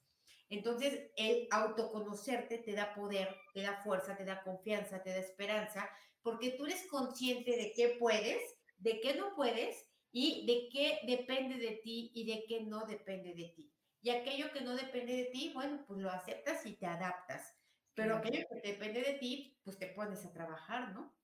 Entonces, 0.48 1.10
el 1.16 1.48
autoconocerte 1.50 2.58
te 2.58 2.72
da 2.72 2.94
poder, 2.94 3.34
te 3.52 3.62
da 3.62 3.82
fuerza, 3.82 4.16
te 4.16 4.24
da 4.24 4.42
confianza, 4.42 5.02
te 5.02 5.10
da 5.10 5.18
esperanza, 5.18 5.90
porque 6.22 6.52
tú 6.52 6.66
eres 6.66 6.86
consciente 6.88 7.56
de 7.56 7.72
qué 7.74 7.96
puedes, 7.98 8.40
de 8.78 9.00
qué 9.00 9.14
no 9.14 9.34
puedes 9.34 9.88
y 10.12 10.46
de 10.46 10.68
qué 10.72 11.00
depende 11.06 11.56
de 11.56 11.80
ti 11.82 12.12
y 12.14 12.26
de 12.26 12.44
qué 12.46 12.60
no 12.62 12.86
depende 12.86 13.34
de 13.34 13.52
ti. 13.56 13.72
Y 14.02 14.10
aquello 14.10 14.52
que 14.52 14.60
no 14.60 14.76
depende 14.76 15.14
de 15.14 15.24
ti, 15.26 15.50
bueno, 15.52 15.84
pues 15.86 16.00
lo 16.00 16.10
aceptas 16.10 16.64
y 16.64 16.76
te 16.76 16.86
adaptas. 16.86 17.55
Pero 17.96 18.16
aquello 18.16 18.46
que 18.48 18.72
depende 18.72 19.00
de 19.00 19.14
ti, 19.14 19.58
pues 19.64 19.78
te 19.78 19.86
pones 19.88 20.24
a 20.24 20.32
trabajar, 20.32 20.92
¿no? 20.92 21.16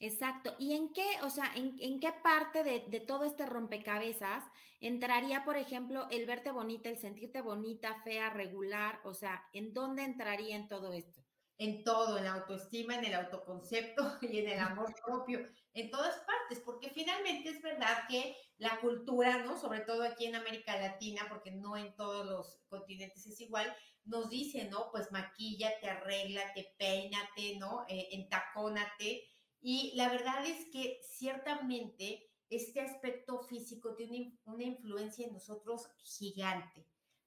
Exacto. 0.00 0.56
¿Y 0.58 0.72
en 0.74 0.92
qué, 0.94 1.06
o 1.22 1.28
sea, 1.28 1.52
en, 1.54 2.00
qué 2.00 2.12
parte 2.24 2.64
de, 2.64 2.86
de, 2.88 3.00
todo 3.00 3.24
este 3.24 3.44
rompecabezas 3.44 4.42
entraría, 4.80 5.44
por 5.44 5.58
ejemplo, 5.58 6.08
el 6.10 6.24
verte 6.24 6.50
bonita, 6.50 6.88
el 6.88 6.96
sentirte 6.96 7.42
bonita, 7.42 8.00
fea, 8.02 8.30
regular? 8.30 9.00
O 9.04 9.12
sea, 9.12 9.44
¿en 9.52 9.74
dónde 9.74 10.04
entraría 10.04 10.56
en 10.56 10.68
todo 10.68 10.94
esto? 10.94 11.20
En 11.58 11.84
todo, 11.84 12.16
en 12.16 12.24
la 12.24 12.32
autoestima, 12.32 12.94
en 12.96 13.04
el 13.04 13.14
autoconcepto 13.14 14.02
y 14.22 14.38
en 14.38 14.48
el 14.48 14.58
amor 14.58 14.90
propio, 15.04 15.46
en 15.74 15.90
todas 15.90 16.16
partes, 16.20 16.60
porque 16.64 16.88
finalmente 16.88 17.50
es 17.50 17.60
verdad 17.60 18.04
que 18.08 18.34
la 18.56 18.80
cultura, 18.80 19.44
¿no? 19.44 19.58
Sobre 19.58 19.80
todo 19.80 20.02
aquí 20.02 20.24
en 20.24 20.36
América 20.36 20.78
Latina, 20.78 21.26
porque 21.28 21.50
no 21.50 21.76
en 21.76 21.94
todos 21.94 22.24
los 22.24 22.58
continentes 22.68 23.26
es 23.26 23.38
igual, 23.42 23.76
nos 24.04 24.30
dice, 24.30 24.64
¿no? 24.64 24.90
Pues 24.90 25.10
maquíllate, 25.12 25.88
arréglate, 25.88 26.74
peínate, 26.78 27.56
¿no? 27.58 27.84
Eh, 27.88 28.08
entacónate 28.12 29.24
y 29.60 29.92
la 29.94 30.08
verdad 30.08 30.44
es 30.46 30.66
que 30.72 31.00
ciertamente 31.02 32.30
este 32.48 32.80
aspecto 32.80 33.40
físico 33.40 33.94
tiene 33.94 34.38
una 34.44 34.64
influencia 34.64 35.26
en 35.26 35.34
nosotros 35.34 35.86
gigante. 36.02 36.86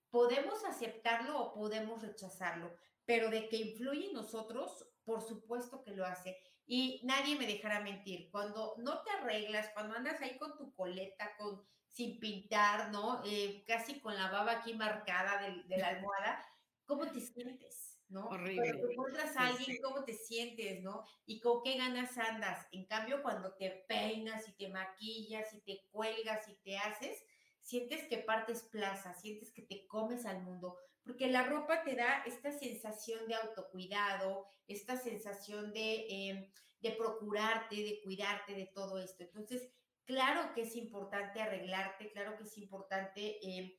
Podemos 0.10 0.64
aceptarlo 0.66 1.40
o 1.40 1.54
podemos 1.54 2.02
rechazarlo, 2.02 2.76
pero 3.06 3.30
de 3.30 3.50
que 3.50 3.58
influye 3.58 4.08
en 4.08 4.14
nosotros, 4.14 4.86
por 5.06 5.22
supuesto 5.22 5.84
que 5.84 5.92
lo 5.92 6.06
hace. 6.06 6.38
Y 6.66 7.02
nadie 7.04 7.36
me 7.36 7.48
dejará 7.48 7.82
mentir. 7.82 8.30
Cuando 8.32 8.76
no 8.78 9.02
te 9.04 9.12
arreglas, 9.12 9.70
cuando 9.74 9.96
andas 9.96 10.22
ahí 10.22 10.38
con 10.38 10.58
tu 10.58 10.74
coleta, 10.74 11.36
con 11.38 11.64
sin 11.88 12.20
pintar, 12.20 12.92
¿no? 12.92 13.22
Eh, 13.26 13.64
casi 13.68 14.00
con 14.00 14.16
la 14.16 14.32
baba 14.32 14.54
aquí 14.54 14.74
marcada 14.74 15.42
de, 15.42 15.64
de 15.64 15.78
la 15.78 15.90
almohada, 15.90 16.44
¿cómo 16.86 17.12
te 17.12 17.20
sientes? 17.20 17.94
¿no? 18.10 18.28
Horrible. 18.28 18.70
Cuando 18.70 18.92
encuentras 18.92 19.36
a 19.38 19.48
alguien, 19.48 19.82
¿cómo 19.82 20.04
te 20.04 20.14
sientes, 20.14 20.82
no? 20.82 21.04
Y 21.26 21.40
con 21.40 21.64
qué 21.64 21.78
ganas 21.78 22.18
andas. 22.18 22.68
En 22.72 22.86
cambio, 22.86 23.22
cuando 23.22 23.54
te 23.56 23.86
peinas 23.88 24.48
y 24.48 24.52
te 24.54 24.70
maquillas 24.70 25.54
y 25.54 25.62
te 25.62 25.88
cuelgas 25.92 26.48
y 26.48 26.56
te 26.64 26.78
haces, 26.78 27.24
sientes 27.62 28.08
que 28.08 28.20
partes 28.20 28.64
plaza, 28.64 29.14
sientes 29.14 29.52
que 29.52 29.64
te 29.64 29.88
comes 29.88 30.26
al 30.26 30.44
mundo, 30.44 30.78
porque 31.04 31.28
la 31.28 31.44
ropa 31.44 31.84
te 31.84 31.96
da 31.96 32.24
esta 32.26 32.52
sensación 32.52 33.28
de 33.28 33.36
autocuidado, 33.36 34.46
esta 34.68 34.96
sensación 34.96 35.74
de, 35.74 36.06
em, 36.10 36.52
de 36.80 36.92
procurarte, 36.92 37.76
de 37.76 38.02
cuidarte 38.04 38.54
de 38.54 38.68
todo 38.68 39.00
esto. 39.00 39.24
Entonces, 39.24 39.70
claro 40.06 40.54
que 40.54 40.62
es 40.62 40.76
importante 40.76 41.42
arreglarte, 41.42 42.12
claro 42.12 42.38
que 42.38 42.44
es 42.44 42.58
importante 42.58 43.40
em, 43.42 43.74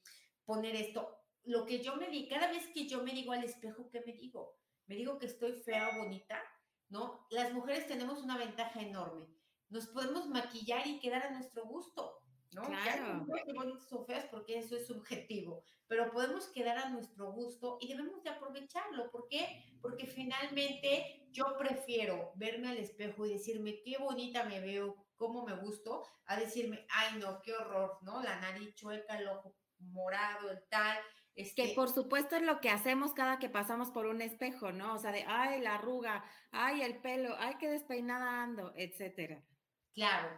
poner 0.45 0.75
esto 0.77 1.24
lo 1.45 1.67
que 1.67 1.83
yo 1.83 1.97
me 1.97 2.09
di, 2.09 2.29
cada 2.29 2.51
vez 2.51 2.67
que 2.69 2.89
yo 2.89 3.03
me 3.03 3.13
digo 3.13 3.33
al 3.33 3.45
espejo, 3.45 3.89
¿qué 3.91 4.01
me 4.01 4.13
digo? 4.13 4.57
Me 4.87 4.97
digo 4.97 5.19
que 5.19 5.27
estoy 5.27 5.53
fea 5.53 5.91
o 5.91 5.99
bonita, 5.99 6.43
¿no? 6.89 7.27
Las 7.31 7.53
mujeres 7.53 7.87
tenemos 7.87 8.23
una 8.23 8.39
ventaja 8.39 8.81
enorme. 8.81 9.27
Nos 9.69 9.87
podemos 9.89 10.29
maquillar 10.29 10.87
y 10.87 11.01
quedar 11.01 11.25
a 11.25 11.31
nuestro 11.31 11.65
gusto, 11.67 12.21
¿no? 12.53 12.63
Claro. 12.63 13.27
qué 13.47 13.53
bonitas 13.53 13.93
o 13.93 14.05
feas 14.05 14.27
porque 14.27 14.59
eso 14.59 14.77
es 14.77 14.87
subjetivo, 14.87 15.65
pero 15.89 16.11
podemos 16.13 16.47
quedar 16.49 16.79
a 16.79 16.91
nuestro 16.91 17.33
gusto 17.33 17.79
y 17.81 17.89
debemos 17.89 18.23
de 18.23 18.31
aprovecharlo. 18.31 19.11
¿Por 19.11 19.29
qué? 19.29 19.65
Porque 19.81 20.07
finalmente 20.07 21.27
yo 21.31 21.57
prefiero 21.59 22.33
verme 22.37 22.69
al 22.69 22.79
espejo 22.79 23.27
y 23.27 23.33
decirme 23.33 23.83
qué 23.83 23.99
bonita 23.99 24.45
me 24.45 24.61
veo, 24.61 24.97
cómo 25.17 25.45
me 25.45 25.57
gusto, 25.57 26.07
a 26.27 26.37
decirme, 26.37 26.87
ay 26.91 27.19
no, 27.19 27.41
qué 27.43 27.53
horror, 27.55 27.99
¿no? 28.03 28.23
La 28.23 28.41
nariz 28.41 28.75
chueca, 28.75 29.19
el 29.19 29.29
ojo 29.29 29.57
morado, 29.79 30.51
el 30.51 30.63
tal, 30.69 30.99
es 31.35 31.55
que 31.55 31.73
por 31.75 31.91
supuesto 31.91 32.37
es 32.37 32.43
lo 32.43 32.61
que 32.61 32.71
hacemos 32.71 33.13
cada 33.13 33.39
que 33.39 33.49
pasamos 33.49 33.91
por 33.91 34.07
un 34.07 34.23
espejo, 34.23 34.73
¿no? 34.73 34.95
O 34.95 34.99
sea, 34.99 35.11
de, 35.11 35.25
ay, 35.27 35.61
la 35.61 35.75
arruga, 35.75 36.25
ay, 36.53 36.83
el 36.83 37.01
pelo, 37.01 37.35
ay, 37.39 37.55
qué 37.59 37.69
despeinada 37.69 38.43
ando, 38.43 38.73
etcétera. 38.77 39.43
Claro. 39.95 40.29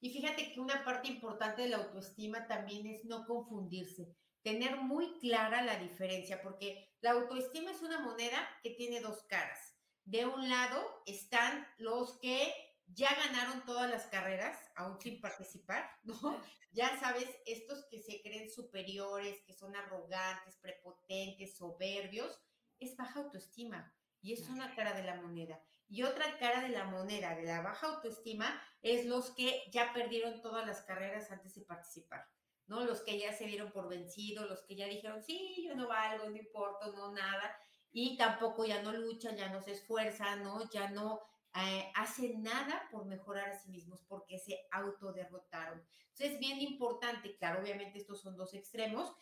Y 0.00 0.10
fíjate 0.10 0.52
que 0.52 0.60
una 0.60 0.84
parte 0.84 1.08
importante 1.08 1.62
de 1.62 1.68
la 1.68 1.78
autoestima 1.78 2.46
también 2.46 2.86
es 2.86 3.04
no 3.04 3.26
confundirse, 3.26 4.14
tener 4.42 4.76
muy 4.76 5.18
clara 5.18 5.62
la 5.62 5.78
diferencia, 5.78 6.40
porque 6.42 6.90
la 7.00 7.12
autoestima 7.12 7.70
es 7.70 7.82
una 7.82 8.00
moneda 8.00 8.38
que 8.62 8.70
tiene 8.70 9.00
dos 9.00 9.24
caras. 9.24 9.74
De 10.04 10.24
un 10.24 10.48
lado 10.48 11.02
están 11.06 11.66
los 11.78 12.18
que 12.20 12.52
ya 12.86 13.08
ganaron 13.14 13.64
todas 13.64 13.90
las 13.90 14.06
carreras, 14.06 14.58
sin 15.00 15.20
participar, 15.20 15.90
¿no? 16.04 16.40
Ya 16.72 16.98
sabes, 16.98 17.28
estos 17.46 17.86
que 17.90 18.00
se 18.00 18.20
creen 18.22 18.50
superiores, 18.50 19.40
que 19.46 19.52
son 19.52 19.74
arrogantes, 19.74 20.56
prepotentes, 20.56 21.56
soberbios, 21.56 22.40
es 22.78 22.96
baja 22.96 23.20
autoestima 23.20 23.94
y 24.20 24.32
es 24.32 24.48
una 24.48 24.74
cara 24.74 24.92
de 24.92 25.04
la 25.04 25.14
moneda. 25.14 25.60
Y 25.88 26.02
otra 26.02 26.36
cara 26.38 26.62
de 26.62 26.70
la 26.70 26.84
moneda 26.84 27.34
de 27.34 27.44
la 27.44 27.62
baja 27.62 27.86
autoestima 27.86 28.60
es 28.82 29.06
los 29.06 29.30
que 29.30 29.62
ya 29.70 29.92
perdieron 29.92 30.42
todas 30.42 30.66
las 30.66 30.82
carreras 30.82 31.30
antes 31.30 31.54
de 31.54 31.64
participar, 31.64 32.26
¿no? 32.66 32.84
Los 32.84 33.02
que 33.02 33.18
ya 33.18 33.32
se 33.32 33.46
dieron 33.46 33.70
por 33.70 33.88
vencidos, 33.88 34.48
los 34.48 34.64
que 34.64 34.74
ya 34.74 34.86
dijeron, 34.86 35.22
sí, 35.22 35.64
yo 35.64 35.76
no 35.76 35.86
valgo, 35.86 36.28
no 36.28 36.36
importa, 36.36 36.88
no 36.88 37.12
nada, 37.12 37.56
y 37.92 38.16
tampoco 38.16 38.64
ya 38.66 38.82
no 38.82 38.92
luchan, 38.92 39.36
ya 39.36 39.48
no 39.48 39.62
se 39.62 39.72
esfuerzan, 39.72 40.42
¿no? 40.42 40.68
Ya 40.70 40.90
no 40.90 41.20
eh, 41.58 41.90
hacen 41.94 42.42
nada 42.42 42.88
por 42.90 43.06
mejorar 43.06 43.50
a 43.50 43.58
sí 43.58 43.70
mismos 43.70 44.02
porque 44.08 44.38
se 44.38 44.66
autoderrotaron. 44.70 45.82
Entonces 46.10 46.34
es 46.34 46.38
bien 46.38 46.60
importante, 46.60 47.36
claro, 47.36 47.62
obviamente 47.62 47.98
estos 47.98 48.20
son 48.20 48.36
dos 48.36 48.54
extremos, 48.54 49.12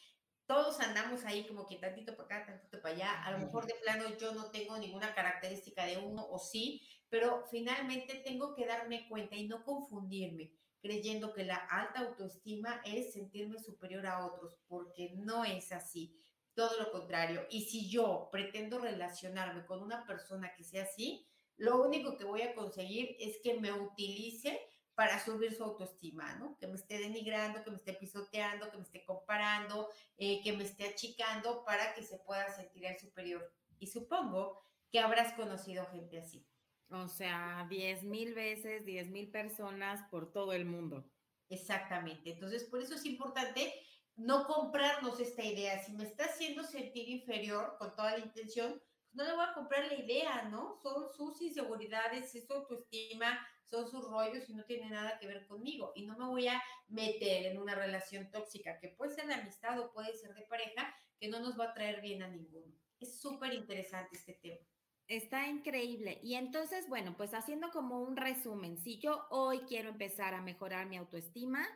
todos 0.47 0.81
andamos 0.81 1.25
ahí 1.25 1.47
como 1.47 1.67
que 1.67 1.77
tantito 1.77 2.17
para 2.17 2.37
acá, 2.37 2.47
tantito 2.47 2.81
para 2.81 2.95
allá, 2.95 3.25
a 3.25 3.33
lo 3.33 3.39
mejor 3.39 3.67
de 3.67 3.75
plano 3.83 4.05
yo 4.19 4.33
no 4.35 4.51
tengo 4.51 4.77
ninguna 4.79 5.15
característica 5.15 5.85
de 5.87 5.99
uno 5.99 6.27
o 6.29 6.39
sí, 6.39 6.83
pero 7.09 7.45
finalmente 7.51 8.23
tengo 8.25 8.55
que 8.55 8.67
darme 8.67 9.09
cuenta 9.09 9.37
y 9.37 9.49
no 9.49 9.65
confundirme 9.65 10.53
creyendo 10.85 11.33
que 11.33 11.45
la 11.45 11.57
alta 11.57 12.01
autoestima 12.01 12.83
es 12.85 13.15
sentirme 13.15 13.59
superior 13.59 14.07
a 14.07 14.27
otros, 14.27 14.59
porque 14.69 15.15
no 15.17 15.43
es 15.43 15.73
así. 15.73 16.15
Todo 16.53 16.79
lo 16.79 16.93
contrario. 16.93 17.47
Y 17.49 17.63
si 17.63 17.89
yo 17.89 18.29
pretendo 18.31 18.79
relacionarme 18.79 19.65
con 19.65 19.83
una 19.83 20.05
persona 20.05 20.53
que 20.55 20.63
sea 20.63 20.83
así, 20.83 21.27
lo 21.57 21.83
único 21.83 22.17
que 22.17 22.25
voy 22.25 22.43
a 22.43 22.55
conseguir 22.55 23.17
es 23.19 23.39
que 23.43 23.61
me 23.61 23.73
utilice 23.73 24.61
para 24.95 25.23
subir 25.25 25.53
su 25.55 25.65
autoestima, 25.65 26.37
¿no? 26.37 26.57
Que 26.59 26.67
me 26.67 26.77
esté 26.77 26.99
denigrando, 26.99 27.65
que 27.65 27.71
me 27.71 27.77
esté 27.77 27.95
pisoteando, 27.95 28.71
que 28.71 28.77
me 28.77 28.85
esté 28.85 29.05
comparando, 29.05 29.89
eh, 30.17 30.41
que 30.43 30.53
me 30.53 30.65
esté 30.65 30.87
achicando 30.87 31.65
para 31.65 31.95
que 31.95 32.03
se 32.03 32.19
pueda 32.19 32.49
sentir 32.55 32.85
el 32.87 32.99
superior. 32.99 33.53
Y 33.79 33.89
supongo 33.89 34.63
que 34.91 35.01
habrás 35.01 35.33
conocido 35.35 35.87
gente 35.87 36.19
así. 36.19 36.47
O 36.91 37.09
sea, 37.09 37.67
diez 37.69 38.05
mil 38.05 38.35
veces, 38.35 38.85
diez 38.85 39.09
mil 39.09 39.31
personas 39.31 40.09
por 40.11 40.33
todo 40.33 40.53
el 40.53 40.65
mundo. 40.65 41.11
Exactamente. 41.49 42.31
Entonces, 42.31 42.65
por 42.65 42.81
eso 42.81 42.95
es 42.95 43.05
importante 43.05 43.75
no 44.17 44.47
comprarnos 44.47 45.19
esta 45.19 45.43
idea. 45.43 45.83
Si 45.83 45.93
me 45.93 46.05
está 46.05 46.27
haciendo 46.27 46.63
sentir 46.63 47.09
inferior 47.09 47.77
con 47.79 47.97
toda 47.97 48.17
la 48.17 48.25
intención, 48.25 48.81
no 49.15 49.25
le 49.25 49.33
voy 49.33 49.45
a 49.45 49.55
comprar 49.55 49.87
la 49.87 49.95
idea, 49.95 50.43
¿no? 50.51 50.77
Son 50.83 51.09
sus 51.13 51.41
inseguridades, 51.41 52.35
es 52.35 52.47
su 52.47 52.53
autoestima, 52.53 53.39
son 53.65 53.89
sus 53.89 54.05
rollos 54.09 54.49
y 54.49 54.55
no 54.55 54.65
tiene 54.65 54.91
nada 54.91 55.19
que 55.19 55.27
ver 55.27 55.47
conmigo. 55.47 55.93
Y 55.95 56.05
no 56.05 56.17
me 56.19 56.27
voy 56.27 56.49
a 56.49 56.63
meter 56.89 57.47
en 57.47 57.59
una 57.59 57.75
relación 57.75 58.31
tóxica, 58.31 58.79
que 58.81 58.89
puede 58.89 59.15
ser 59.15 59.27
de 59.27 59.35
amistad 59.35 59.79
o 59.79 59.93
puede 59.93 60.15
ser 60.15 60.35
de 60.35 60.43
pareja, 60.43 60.95
que 61.19 61.29
no 61.29 61.41
nos 61.41 61.59
va 61.59 61.67
a 61.67 61.75
traer 61.75 62.01
bien 62.01 62.23
a 62.23 62.29
ninguno. 62.29 62.75
Es 63.01 63.21
súper 63.21 63.55
interesante 63.55 64.17
este 64.17 64.35
tema. 64.35 64.67
Está 65.07 65.49
increíble. 65.49 66.19
Y 66.23 66.35
entonces, 66.35 66.89
bueno, 66.89 67.15
pues 67.17 67.35
haciendo 67.35 67.71
como 67.71 68.01
un 68.01 68.17
resumen, 68.17 68.79
si 68.79 68.99
yo 68.99 69.27
hoy 69.31 69.61
quiero 69.61 69.91
empezar 69.91 70.35
a 70.35 70.41
mejorar 70.41 70.87
mi 70.87 70.97
autoestima, 70.97 71.67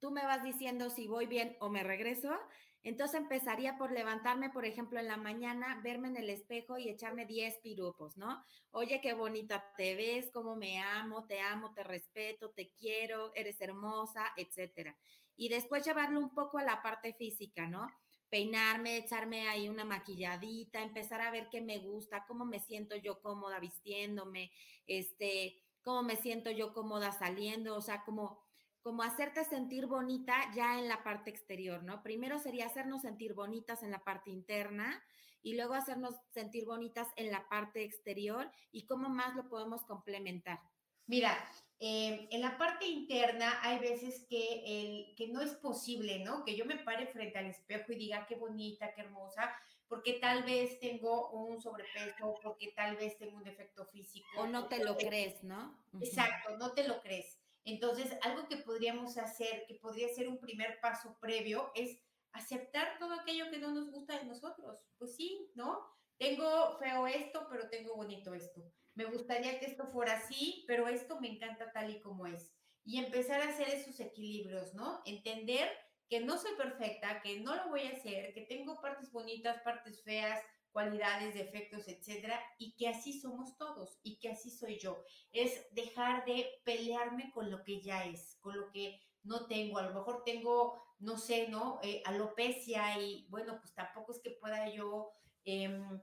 tú 0.00 0.10
me 0.10 0.24
vas 0.24 0.42
diciendo 0.42 0.90
si 0.90 1.06
voy 1.06 1.26
bien 1.26 1.56
o 1.60 1.68
me 1.68 1.84
regreso. 1.84 2.36
Entonces 2.84 3.20
empezaría 3.20 3.76
por 3.78 3.92
levantarme, 3.92 4.50
por 4.50 4.64
ejemplo, 4.64 4.98
en 4.98 5.06
la 5.06 5.16
mañana, 5.16 5.80
verme 5.84 6.08
en 6.08 6.16
el 6.16 6.30
espejo 6.30 6.78
y 6.78 6.88
echarme 6.88 7.26
10 7.26 7.58
pirupos, 7.58 8.16
¿no? 8.16 8.44
Oye, 8.72 9.00
qué 9.00 9.14
bonita 9.14 9.72
te 9.76 9.94
ves, 9.94 10.30
cómo 10.32 10.56
me 10.56 10.80
amo, 10.80 11.24
te 11.26 11.40
amo, 11.40 11.72
te 11.74 11.84
respeto, 11.84 12.50
te 12.50 12.72
quiero, 12.72 13.32
eres 13.34 13.60
hermosa, 13.60 14.32
etcétera. 14.36 14.96
Y 15.36 15.48
después 15.48 15.84
llevarlo 15.84 16.18
un 16.18 16.34
poco 16.34 16.58
a 16.58 16.64
la 16.64 16.82
parte 16.82 17.14
física, 17.14 17.68
¿no? 17.68 17.88
Peinarme, 18.28 18.96
echarme 18.96 19.48
ahí 19.48 19.68
una 19.68 19.84
maquilladita, 19.84 20.82
empezar 20.82 21.20
a 21.20 21.30
ver 21.30 21.48
qué 21.50 21.60
me 21.60 21.78
gusta, 21.78 22.24
cómo 22.26 22.44
me 22.44 22.58
siento 22.58 22.96
yo 22.96 23.20
cómoda 23.20 23.60
vistiéndome, 23.60 24.50
este, 24.86 25.62
cómo 25.82 26.02
me 26.02 26.16
siento 26.16 26.50
yo 26.50 26.72
cómoda 26.72 27.12
saliendo, 27.12 27.76
o 27.76 27.80
sea, 27.80 28.02
como 28.04 28.42
como 28.82 29.02
hacerte 29.02 29.44
sentir 29.44 29.86
bonita 29.86 30.36
ya 30.54 30.78
en 30.78 30.88
la 30.88 31.02
parte 31.02 31.30
exterior, 31.30 31.82
¿no? 31.84 32.02
Primero 32.02 32.38
sería 32.38 32.66
hacernos 32.66 33.02
sentir 33.02 33.34
bonitas 33.34 33.82
en 33.82 33.90
la 33.90 34.02
parte 34.02 34.30
interna 34.30 35.02
y 35.42 35.54
luego 35.54 35.74
hacernos 35.74 36.14
sentir 36.32 36.64
bonitas 36.66 37.08
en 37.16 37.30
la 37.30 37.48
parte 37.48 37.84
exterior 37.84 38.50
y 38.70 38.86
cómo 38.86 39.08
más 39.08 39.34
lo 39.36 39.48
podemos 39.48 39.84
complementar. 39.84 40.60
Mira, 41.06 41.36
em, 41.78 42.28
en 42.30 42.40
la 42.40 42.56
parte 42.56 42.86
interna 42.86 43.60
hay 43.62 43.78
veces 43.78 44.24
que, 44.28 44.62
el, 44.64 45.14
que 45.16 45.28
no 45.28 45.40
es 45.40 45.52
posible, 45.54 46.20
¿no? 46.20 46.44
Que 46.44 46.56
yo 46.56 46.64
me 46.64 46.76
pare 46.76 47.06
frente 47.08 47.38
al 47.38 47.46
espejo 47.46 47.92
y 47.92 47.96
diga 47.96 48.26
qué 48.26 48.36
bonita, 48.36 48.94
qué 48.94 49.02
hermosa, 49.02 49.52
porque 49.88 50.14
tal 50.14 50.44
vez 50.44 50.78
tengo 50.80 51.30
un 51.30 51.60
sobrepeso, 51.60 52.34
porque 52.42 52.72
tal 52.74 52.96
vez 52.96 53.18
tengo 53.18 53.36
un 53.36 53.44
defecto 53.44 53.84
físico. 53.86 54.26
O 54.38 54.46
no 54.46 54.68
te 54.68 54.82
lo 54.82 54.96
crees, 54.96 55.42
¿no? 55.42 55.76
Exacto, 56.00 56.56
no 56.56 56.72
te 56.72 56.86
lo 56.86 57.00
crees. 57.02 57.41
Entonces, 57.64 58.16
algo 58.22 58.48
que 58.48 58.56
podríamos 58.58 59.18
hacer, 59.18 59.64
que 59.66 59.76
podría 59.76 60.08
ser 60.08 60.28
un 60.28 60.40
primer 60.40 60.80
paso 60.80 61.16
previo, 61.20 61.70
es 61.74 62.00
aceptar 62.32 62.98
todo 62.98 63.14
aquello 63.14 63.50
que 63.50 63.58
no 63.58 63.72
nos 63.72 63.90
gusta 63.90 64.18
de 64.18 64.24
nosotros. 64.24 64.84
Pues 64.98 65.14
sí, 65.16 65.50
¿no? 65.54 65.80
Tengo 66.18 66.78
feo 66.78 67.06
esto, 67.06 67.46
pero 67.50 67.68
tengo 67.68 67.94
bonito 67.96 68.34
esto. 68.34 68.62
Me 68.94 69.04
gustaría 69.06 69.58
que 69.58 69.66
esto 69.66 69.86
fuera 69.86 70.14
así, 70.14 70.64
pero 70.66 70.88
esto 70.88 71.20
me 71.20 71.28
encanta 71.28 71.72
tal 71.72 71.90
y 71.90 72.00
como 72.00 72.26
es. 72.26 72.52
Y 72.84 72.98
empezar 72.98 73.40
a 73.40 73.48
hacer 73.48 73.68
esos 73.68 73.98
equilibrios, 74.00 74.74
¿no? 74.74 75.00
Entender 75.04 75.70
que 76.08 76.20
no 76.20 76.36
soy 76.36 76.54
perfecta, 76.56 77.22
que 77.22 77.40
no 77.40 77.54
lo 77.54 77.68
voy 77.70 77.82
a 77.86 77.92
hacer, 77.92 78.34
que 78.34 78.42
tengo 78.42 78.80
partes 78.80 79.10
bonitas, 79.10 79.62
partes 79.62 80.02
feas, 80.02 80.42
cualidades, 80.72 81.34
defectos, 81.34 81.86
etcétera, 81.88 82.40
y 82.58 82.74
que 82.76 82.88
así 82.88 83.20
somos 83.20 83.56
todos 83.56 83.98
y 84.02 84.18
que 84.18 84.30
así 84.30 84.50
soy 84.50 84.78
yo. 84.78 85.02
Es 85.30 85.66
dejar 85.72 86.24
de 86.24 86.48
pelearme 86.64 87.30
con 87.32 87.50
lo 87.50 87.62
que 87.62 87.80
ya 87.80 88.04
es, 88.04 88.38
con 88.40 88.56
lo 88.58 88.70
que 88.70 89.00
no 89.22 89.46
tengo. 89.46 89.78
A 89.78 89.82
lo 89.82 89.94
mejor 89.94 90.22
tengo, 90.24 90.82
no 90.98 91.18
sé, 91.18 91.48
¿no? 91.48 91.78
Eh, 91.82 92.02
alopecia 92.04 92.98
y 93.00 93.26
bueno, 93.28 93.58
pues 93.60 93.74
tampoco 93.74 94.12
es 94.12 94.20
que 94.20 94.30
pueda 94.30 94.68
yo 94.68 95.10
em, 95.44 96.00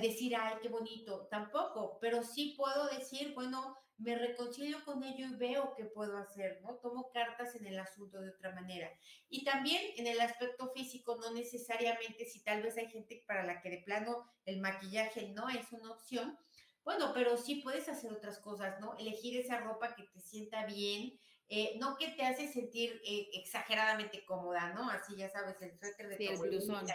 decir, 0.00 0.34
ay, 0.34 0.56
qué 0.60 0.68
bonito, 0.68 1.28
tampoco, 1.30 1.98
pero 2.00 2.22
sí 2.22 2.54
puedo 2.56 2.88
decir, 2.88 3.34
bueno, 3.34 3.76
me 3.98 4.16
reconcilio 4.16 4.84
con 4.84 5.02
ello 5.02 5.26
y 5.26 5.36
veo 5.36 5.74
qué 5.76 5.84
puedo 5.84 6.18
hacer, 6.18 6.60
¿no? 6.62 6.76
Tomo 6.76 7.10
cartas 7.12 7.54
en 7.54 7.66
el 7.66 7.78
asunto 7.78 8.20
de 8.20 8.30
otra 8.30 8.54
manera. 8.54 8.90
Y 9.28 9.44
también 9.44 9.82
en 9.96 10.06
el 10.06 10.20
aspecto 10.20 10.70
físico, 10.72 11.16
no 11.16 11.32
necesariamente 11.32 12.26
si 12.26 12.42
tal 12.42 12.62
vez 12.62 12.76
hay 12.76 12.90
gente 12.90 13.24
para 13.26 13.44
la 13.44 13.60
que 13.62 13.70
de 13.70 13.78
plano 13.78 14.30
el 14.44 14.60
maquillaje 14.60 15.28
no 15.28 15.48
es 15.48 15.72
una 15.72 15.92
opción, 15.92 16.38
bueno, 16.84 17.10
pero 17.14 17.36
sí 17.36 17.56
puedes 17.56 17.88
hacer 17.88 18.12
otras 18.12 18.38
cosas, 18.38 18.78
¿no? 18.80 18.96
Elegir 18.96 19.40
esa 19.40 19.58
ropa 19.58 19.94
que 19.96 20.04
te 20.04 20.20
sienta 20.20 20.66
bien, 20.66 21.18
eh, 21.48 21.76
no 21.80 21.96
que 21.96 22.08
te 22.08 22.24
hace 22.24 22.46
sentir 22.46 23.00
eh, 23.04 23.28
exageradamente 23.32 24.24
cómoda, 24.24 24.72
¿no? 24.72 24.88
Así 24.90 25.16
ya 25.16 25.28
sabes, 25.30 25.60
el 25.62 25.76
suéter 25.78 26.08
de 26.08 26.16
sí, 26.16 26.26
el 26.26 26.38
blusón. 26.38 26.86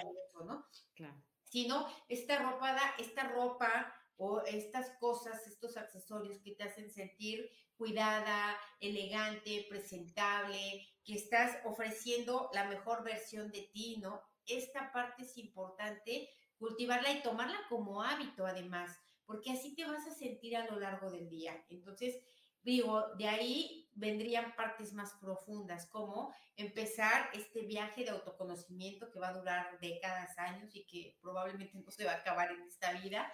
¿no? 0.46 0.66
Claro. 0.94 1.22
Sino 1.44 1.88
esta 2.08 2.40
ropa, 2.40 2.78
esta 3.00 3.24
ropa 3.24 3.94
o 4.24 4.40
estas 4.46 4.92
cosas, 5.00 5.48
estos 5.48 5.78
accesorios 5.78 6.38
que 6.44 6.52
te 6.52 6.62
hacen 6.64 6.92
sentir 6.92 7.50
cuidada, 7.76 8.56
elegante, 8.80 9.66
presentable, 9.68 10.88
que 11.04 11.16
estás 11.16 11.58
ofreciendo 11.66 12.52
la 12.54 12.66
mejor 12.66 13.04
versión 13.04 13.50
de 13.52 13.64
ti, 13.74 13.98
¿no? 14.00 14.22
Esta 14.46 14.92
parte 14.92 15.24
es 15.24 15.36
importante 15.40 16.30
cultivarla 16.60 17.12
y 17.14 17.24
tomarla 17.24 17.58
como 17.68 18.04
hábito 18.04 18.46
además, 18.46 18.96
porque 19.26 19.54
así 19.54 19.74
te 19.74 19.86
vas 19.86 20.06
a 20.06 20.14
sentir 20.14 20.56
a 20.56 20.68
lo 20.68 20.80
largo 20.80 21.10
del 21.10 21.28
día. 21.28 21.66
Entonces, 21.70 22.22
digo, 22.62 23.04
de 23.18 23.28
ahí 23.28 23.90
vendrían 23.96 24.56
partes 24.56 24.94
más 24.94 25.14
profundas, 25.20 25.88
como 25.88 26.34
empezar 26.56 27.30
este 27.34 27.62
viaje 27.62 28.04
de 28.04 28.12
autoconocimiento 28.12 29.10
que 29.12 29.20
va 29.20 29.30
a 29.30 29.34
durar 29.34 29.80
décadas, 29.80 30.38
años 30.38 30.70
y 30.74 30.86
que 30.86 31.18
probablemente 31.22 31.78
no 31.78 31.92
se 31.92 32.06
va 32.06 32.14
a 32.14 32.16
acabar 32.16 32.52
en 32.52 32.62
esta 32.64 32.94
vida. 32.94 33.32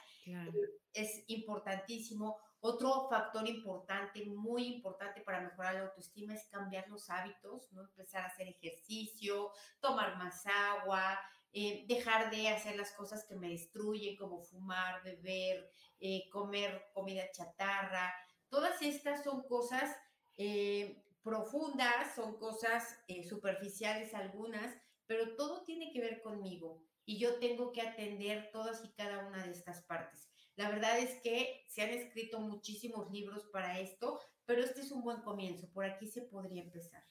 Es 0.93 1.23
importantísimo. 1.27 2.37
Otro 2.59 3.07
factor 3.09 3.47
importante, 3.47 4.25
muy 4.25 4.65
importante 4.67 5.21
para 5.21 5.41
mejorar 5.41 5.75
la 5.75 5.81
autoestima 5.81 6.33
es 6.33 6.45
cambiar 6.45 6.87
los 6.89 7.09
hábitos, 7.09 7.71
¿no? 7.71 7.81
Empezar 7.81 8.23
a 8.23 8.27
hacer 8.27 8.47
ejercicio, 8.47 9.51
tomar 9.79 10.17
más 10.17 10.43
agua, 10.47 11.19
eh, 11.53 11.85
dejar 11.87 12.31
de 12.31 12.49
hacer 12.49 12.75
las 12.75 12.91
cosas 12.93 13.25
que 13.25 13.35
me 13.35 13.49
destruyen, 13.49 14.17
como 14.17 14.41
fumar, 14.41 15.03
beber, 15.03 15.71
eh, 15.99 16.27
comer 16.29 16.89
comida 16.93 17.31
chatarra, 17.31 18.11
Todas 18.49 18.81
estas 18.81 19.23
son 19.23 19.43
cosas 19.43 19.95
eh, 20.37 21.03
profundas, 21.23 22.15
son 22.15 22.37
cosas 22.37 22.99
eh, 23.07 23.23
superficiales 23.23 24.13
algunas, 24.13 24.75
pero 25.05 25.35
todo 25.35 25.63
tiene 25.63 25.91
que 25.91 25.99
ver 25.99 26.21
conmigo 26.21 26.85
y 27.05 27.17
yo 27.17 27.39
tengo 27.39 27.71
que 27.71 27.81
atender 27.81 28.49
todas 28.51 28.83
y 28.83 28.89
cada 28.93 29.27
una 29.27 29.43
de 29.45 29.51
estas 29.51 29.83
partes. 29.83 30.29
La 30.55 30.69
verdad 30.69 30.99
es 30.99 31.21
que 31.21 31.65
se 31.67 31.81
han 31.81 31.89
escrito 31.89 32.39
muchísimos 32.39 33.11
libros 33.11 33.45
para 33.51 33.79
esto, 33.79 34.19
pero 34.45 34.63
este 34.63 34.81
es 34.81 34.91
un 34.91 35.03
buen 35.03 35.21
comienzo, 35.21 35.69
por 35.71 35.85
aquí 35.85 36.07
se 36.07 36.21
podría 36.21 36.63
empezar. 36.63 37.03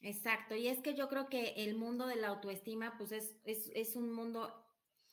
Exacto, 0.00 0.54
y 0.54 0.68
es 0.68 0.80
que 0.80 0.94
yo 0.94 1.08
creo 1.08 1.28
que 1.28 1.54
el 1.56 1.76
mundo 1.76 2.06
de 2.06 2.16
la 2.16 2.28
autoestima, 2.28 2.96
pues 2.98 3.12
es, 3.12 3.36
es, 3.44 3.70
es 3.74 3.96
un 3.96 4.12
mundo, 4.12 4.52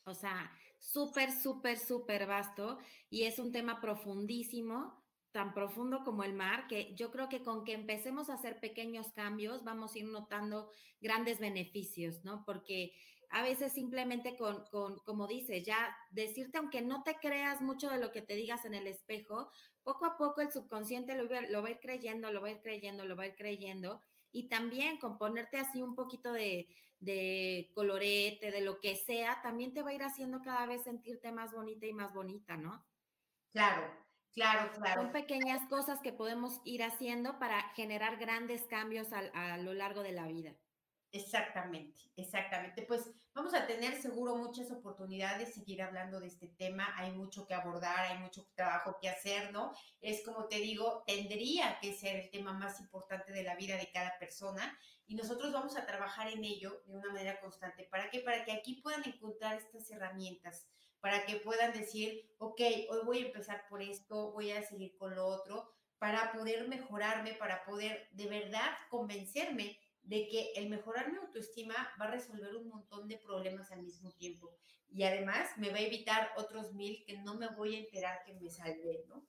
o 0.06 0.14
sea, 0.14 0.52
súper, 0.80 1.32
súper, 1.32 1.78
súper 1.78 2.26
vasto 2.26 2.80
y 3.10 3.24
es 3.24 3.40
un 3.40 3.52
tema 3.52 3.80
profundísimo 3.80 5.02
tan 5.32 5.54
profundo 5.54 6.04
como 6.04 6.24
el 6.24 6.34
mar, 6.34 6.68
que 6.68 6.94
yo 6.96 7.12
creo 7.12 7.30
que 7.30 7.44
con 7.44 7.64
que 7.64 7.74
empecemos 7.74 8.30
a 8.30 8.36
hacer 8.36 8.60
pequeños 8.60 9.12
cambios 9.14 9.64
vamos 9.64 9.96
a 9.96 10.00
ir 10.00 10.06
notando 10.06 10.70
grandes 11.00 11.40
beneficios, 11.40 12.24
¿no? 12.24 12.44
Porque 12.46 12.94
a 13.30 13.42
veces 13.44 13.72
simplemente 13.72 14.36
con, 14.36 14.66
con, 14.72 15.00
como 15.00 15.28
dices, 15.28 15.64
ya 15.64 15.96
decirte, 16.12 16.58
aunque 16.58 16.82
no 16.82 17.04
te 17.04 17.16
creas 17.16 17.62
mucho 17.62 17.90
de 17.90 17.98
lo 17.98 18.12
que 18.12 18.22
te 18.22 18.36
digas 18.36 18.66
en 18.66 18.74
el 18.74 18.88
espejo, 18.88 19.52
poco 19.84 20.06
a 20.06 20.18
poco 20.18 20.42
el 20.42 20.52
subconsciente 20.52 21.16
lo, 21.16 21.24
lo 21.24 21.62
va 21.62 21.70
a 21.70 21.72
ir 21.72 21.80
creyendo, 21.80 22.32
lo 22.32 22.42
va 22.42 22.50
a 22.50 22.52
ir 22.52 22.62
creyendo, 22.62 23.06
lo 23.06 23.16
va 23.16 23.24
a 23.24 23.28
ir 23.28 23.36
creyendo. 23.36 24.02
Y 24.34 24.50
también 24.50 24.98
con 24.98 25.18
ponerte 25.18 25.58
así 25.58 25.82
un 25.82 25.96
poquito 25.96 26.34
de, 26.34 26.68
de 27.00 27.72
colorete, 27.74 28.52
de 28.52 28.62
lo 28.62 28.80
que 28.80 28.96
sea, 28.96 29.42
también 29.42 29.74
te 29.74 29.82
va 29.82 29.90
a 29.90 29.94
ir 29.94 30.04
haciendo 30.04 30.42
cada 30.42 30.66
vez 30.66 30.84
sentirte 30.84 31.32
más 31.32 31.52
bonita 31.52 31.86
y 31.88 31.94
más 31.94 32.14
bonita, 32.14 32.58
¿no? 32.58 32.86
Claro, 33.52 33.92
Claro, 34.34 34.72
claro. 34.74 35.02
Son 35.02 35.12
pequeñas 35.12 35.68
cosas 35.68 36.00
que 36.02 36.14
podemos 36.14 36.62
ir 36.64 36.84
haciendo 36.84 37.38
para 37.38 37.62
generar 37.74 38.18
grandes 38.18 38.64
cambios 38.64 39.10
a, 39.12 39.58
lo 39.58 39.74
largo 39.74 40.04
de 40.04 40.14
la 40.14 40.28
vida. 40.28 40.56
Exactamente, 41.14 42.00
exactamente. 42.16 42.84
Pues 42.84 43.12
vamos 43.34 43.54
a 43.54 43.68
tener 43.68 44.02
seguro 44.02 44.38
muchas 44.38 44.72
oportunidades 44.72 45.46
de 45.46 45.54
seguir 45.54 45.82
hablando 45.82 46.22
de 46.22 46.28
este 46.28 46.48
tema. 46.48 46.88
Hay 46.96 47.12
mucho 47.12 47.46
que 47.46 47.54
abordar, 47.54 48.00
hay 48.00 48.20
mucho 48.20 48.48
trabajo 48.56 48.98
que 49.02 49.10
hacer, 49.10 49.52
¿no? 49.52 49.74
Es 50.00 50.24
como 50.24 50.48
te 50.48 50.62
digo, 50.62 51.04
tendría 51.06 51.78
que 51.82 51.94
ser 51.94 52.16
el 52.16 52.30
tema 52.32 52.54
más 52.54 52.80
importante 52.80 53.34
de 53.34 53.44
la 53.44 53.56
vida 53.58 53.76
de 53.76 53.92
cada 53.92 54.18
persona 54.20 54.78
y 55.06 55.16
nosotros 55.16 55.52
vamos 55.52 55.76
a 55.76 55.86
trabajar 55.86 56.30
en 56.30 56.46
ello 56.46 56.82
de 56.86 56.96
una 56.96 57.12
manera 57.12 57.42
constante. 57.42 57.90
¿Para 57.92 58.10
qué? 58.10 58.22
Para 58.22 58.46
que 58.46 58.54
aquí 58.54 58.76
puedan 58.76 59.04
encontrar 59.06 59.58
estas 59.58 59.92
herramientas 59.92 60.70
para 61.02 61.26
que 61.26 61.38
puedan 61.38 61.74
decir, 61.74 62.32
ok, 62.38 62.62
hoy 62.90 63.00
voy 63.06 63.18
a 63.20 63.26
empezar 63.26 63.66
por 63.70 63.82
esto, 63.82 64.32
voy 64.32 64.52
a 64.52 64.64
seguir 64.64 64.96
con 64.98 65.16
lo 65.16 65.26
otro, 65.26 65.70
para 65.98 66.32
poder 66.32 66.68
mejorarme, 66.68 67.34
para 67.34 67.64
poder 67.66 68.08
de 68.12 68.28
verdad 68.28 68.72
convencerme 68.90 69.80
de 70.04 70.28
que 70.28 70.54
el 70.56 70.70
mejorar 70.70 71.12
mi 71.12 71.18
autoestima 71.18 71.76
va 72.00 72.06
a 72.06 72.12
resolver 72.12 72.56
un 72.56 72.70
montón 72.70 73.08
de 73.08 73.18
problemas 73.18 73.72
al 73.72 73.84
mismo 73.84 74.12
tiempo. 74.12 74.56
Y 74.90 75.04
además 75.04 75.50
me 75.58 75.70
va 75.70 75.78
a 75.78 75.82
evitar 75.82 76.32
otros 76.38 76.74
mil 76.74 77.04
que 77.06 77.18
no 77.20 77.36
me 77.36 77.48
voy 77.50 77.76
a 77.76 77.80
enterar 77.80 78.24
que 78.26 78.34
me 78.34 78.50
salvé, 78.50 79.06
¿no? 79.08 79.26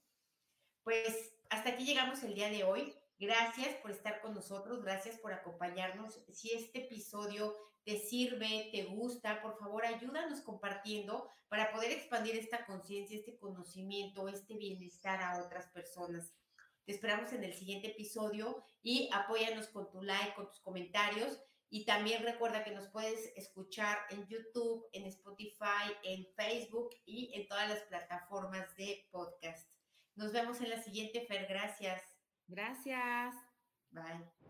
Pues 0.82 1.37
hasta 1.50 1.70
aquí 1.70 1.85
llegamos 1.85 2.22
el 2.22 2.35
día 2.35 2.50
de 2.50 2.64
hoy. 2.64 2.94
Gracias 3.18 3.76
por 3.76 3.90
estar 3.92 4.20
con 4.20 4.35
nosotros, 4.35 4.82
gracias 4.82 5.18
por 5.18 5.32
acompañarnos. 5.32 6.24
Si 6.32 6.50
este 6.52 6.87
episodio 6.87 7.54
te 7.85 7.99
sirve, 7.99 8.68
te 8.73 8.85
gusta, 8.85 9.42
por 9.42 9.59
favor 9.59 9.85
ayúdanos 9.85 10.40
compartiendo 10.40 11.29
para 11.49 11.73
poder 11.73 11.92
expandir 11.92 12.37
esta 12.37 12.64
conciencia, 12.64 13.18
este 13.18 13.37
conocimiento, 13.38 14.29
este 14.29 14.55
bienestar 14.57 15.23
a 15.23 15.42
otras 15.45 15.68
personas. 15.68 16.33
Te 16.85 16.92
esperamos 16.92 17.33
en 17.33 17.45
el 17.45 17.55
siguiente 17.55 17.88
episodio 17.88 18.64
y 18.83 19.09
apóyanos 19.12 19.68
con 19.68 19.90
tu 19.90 20.03
like, 20.03 20.35
con 20.35 20.49
tus 20.49 20.61
comentarios. 20.61 21.40
Y 21.71 21.87
también 21.87 22.23
recuerda 22.23 22.64
que 22.64 22.73
nos 22.73 22.88
puedes 22.88 23.33
escuchar 23.37 23.99
en 24.11 24.27
YouTube, 24.27 24.87
en 24.92 25.07
Spotify, 25.07 25.90
en 26.03 26.27
Facebook 26.37 26.90
y 27.07 27.33
en 27.35 27.47
todas 27.49 27.68
las 27.68 27.81
plataformas 27.85 28.77
de 28.77 29.09
podcast. 29.11 29.71
Nos 30.14 30.33
vemos 30.33 30.61
en 30.61 30.68
la 30.68 30.83
siguiente, 30.83 31.25
Fer. 31.27 31.47
Gracias. 31.49 32.03
Gracias. 32.47 33.35
Bye. 33.90 34.41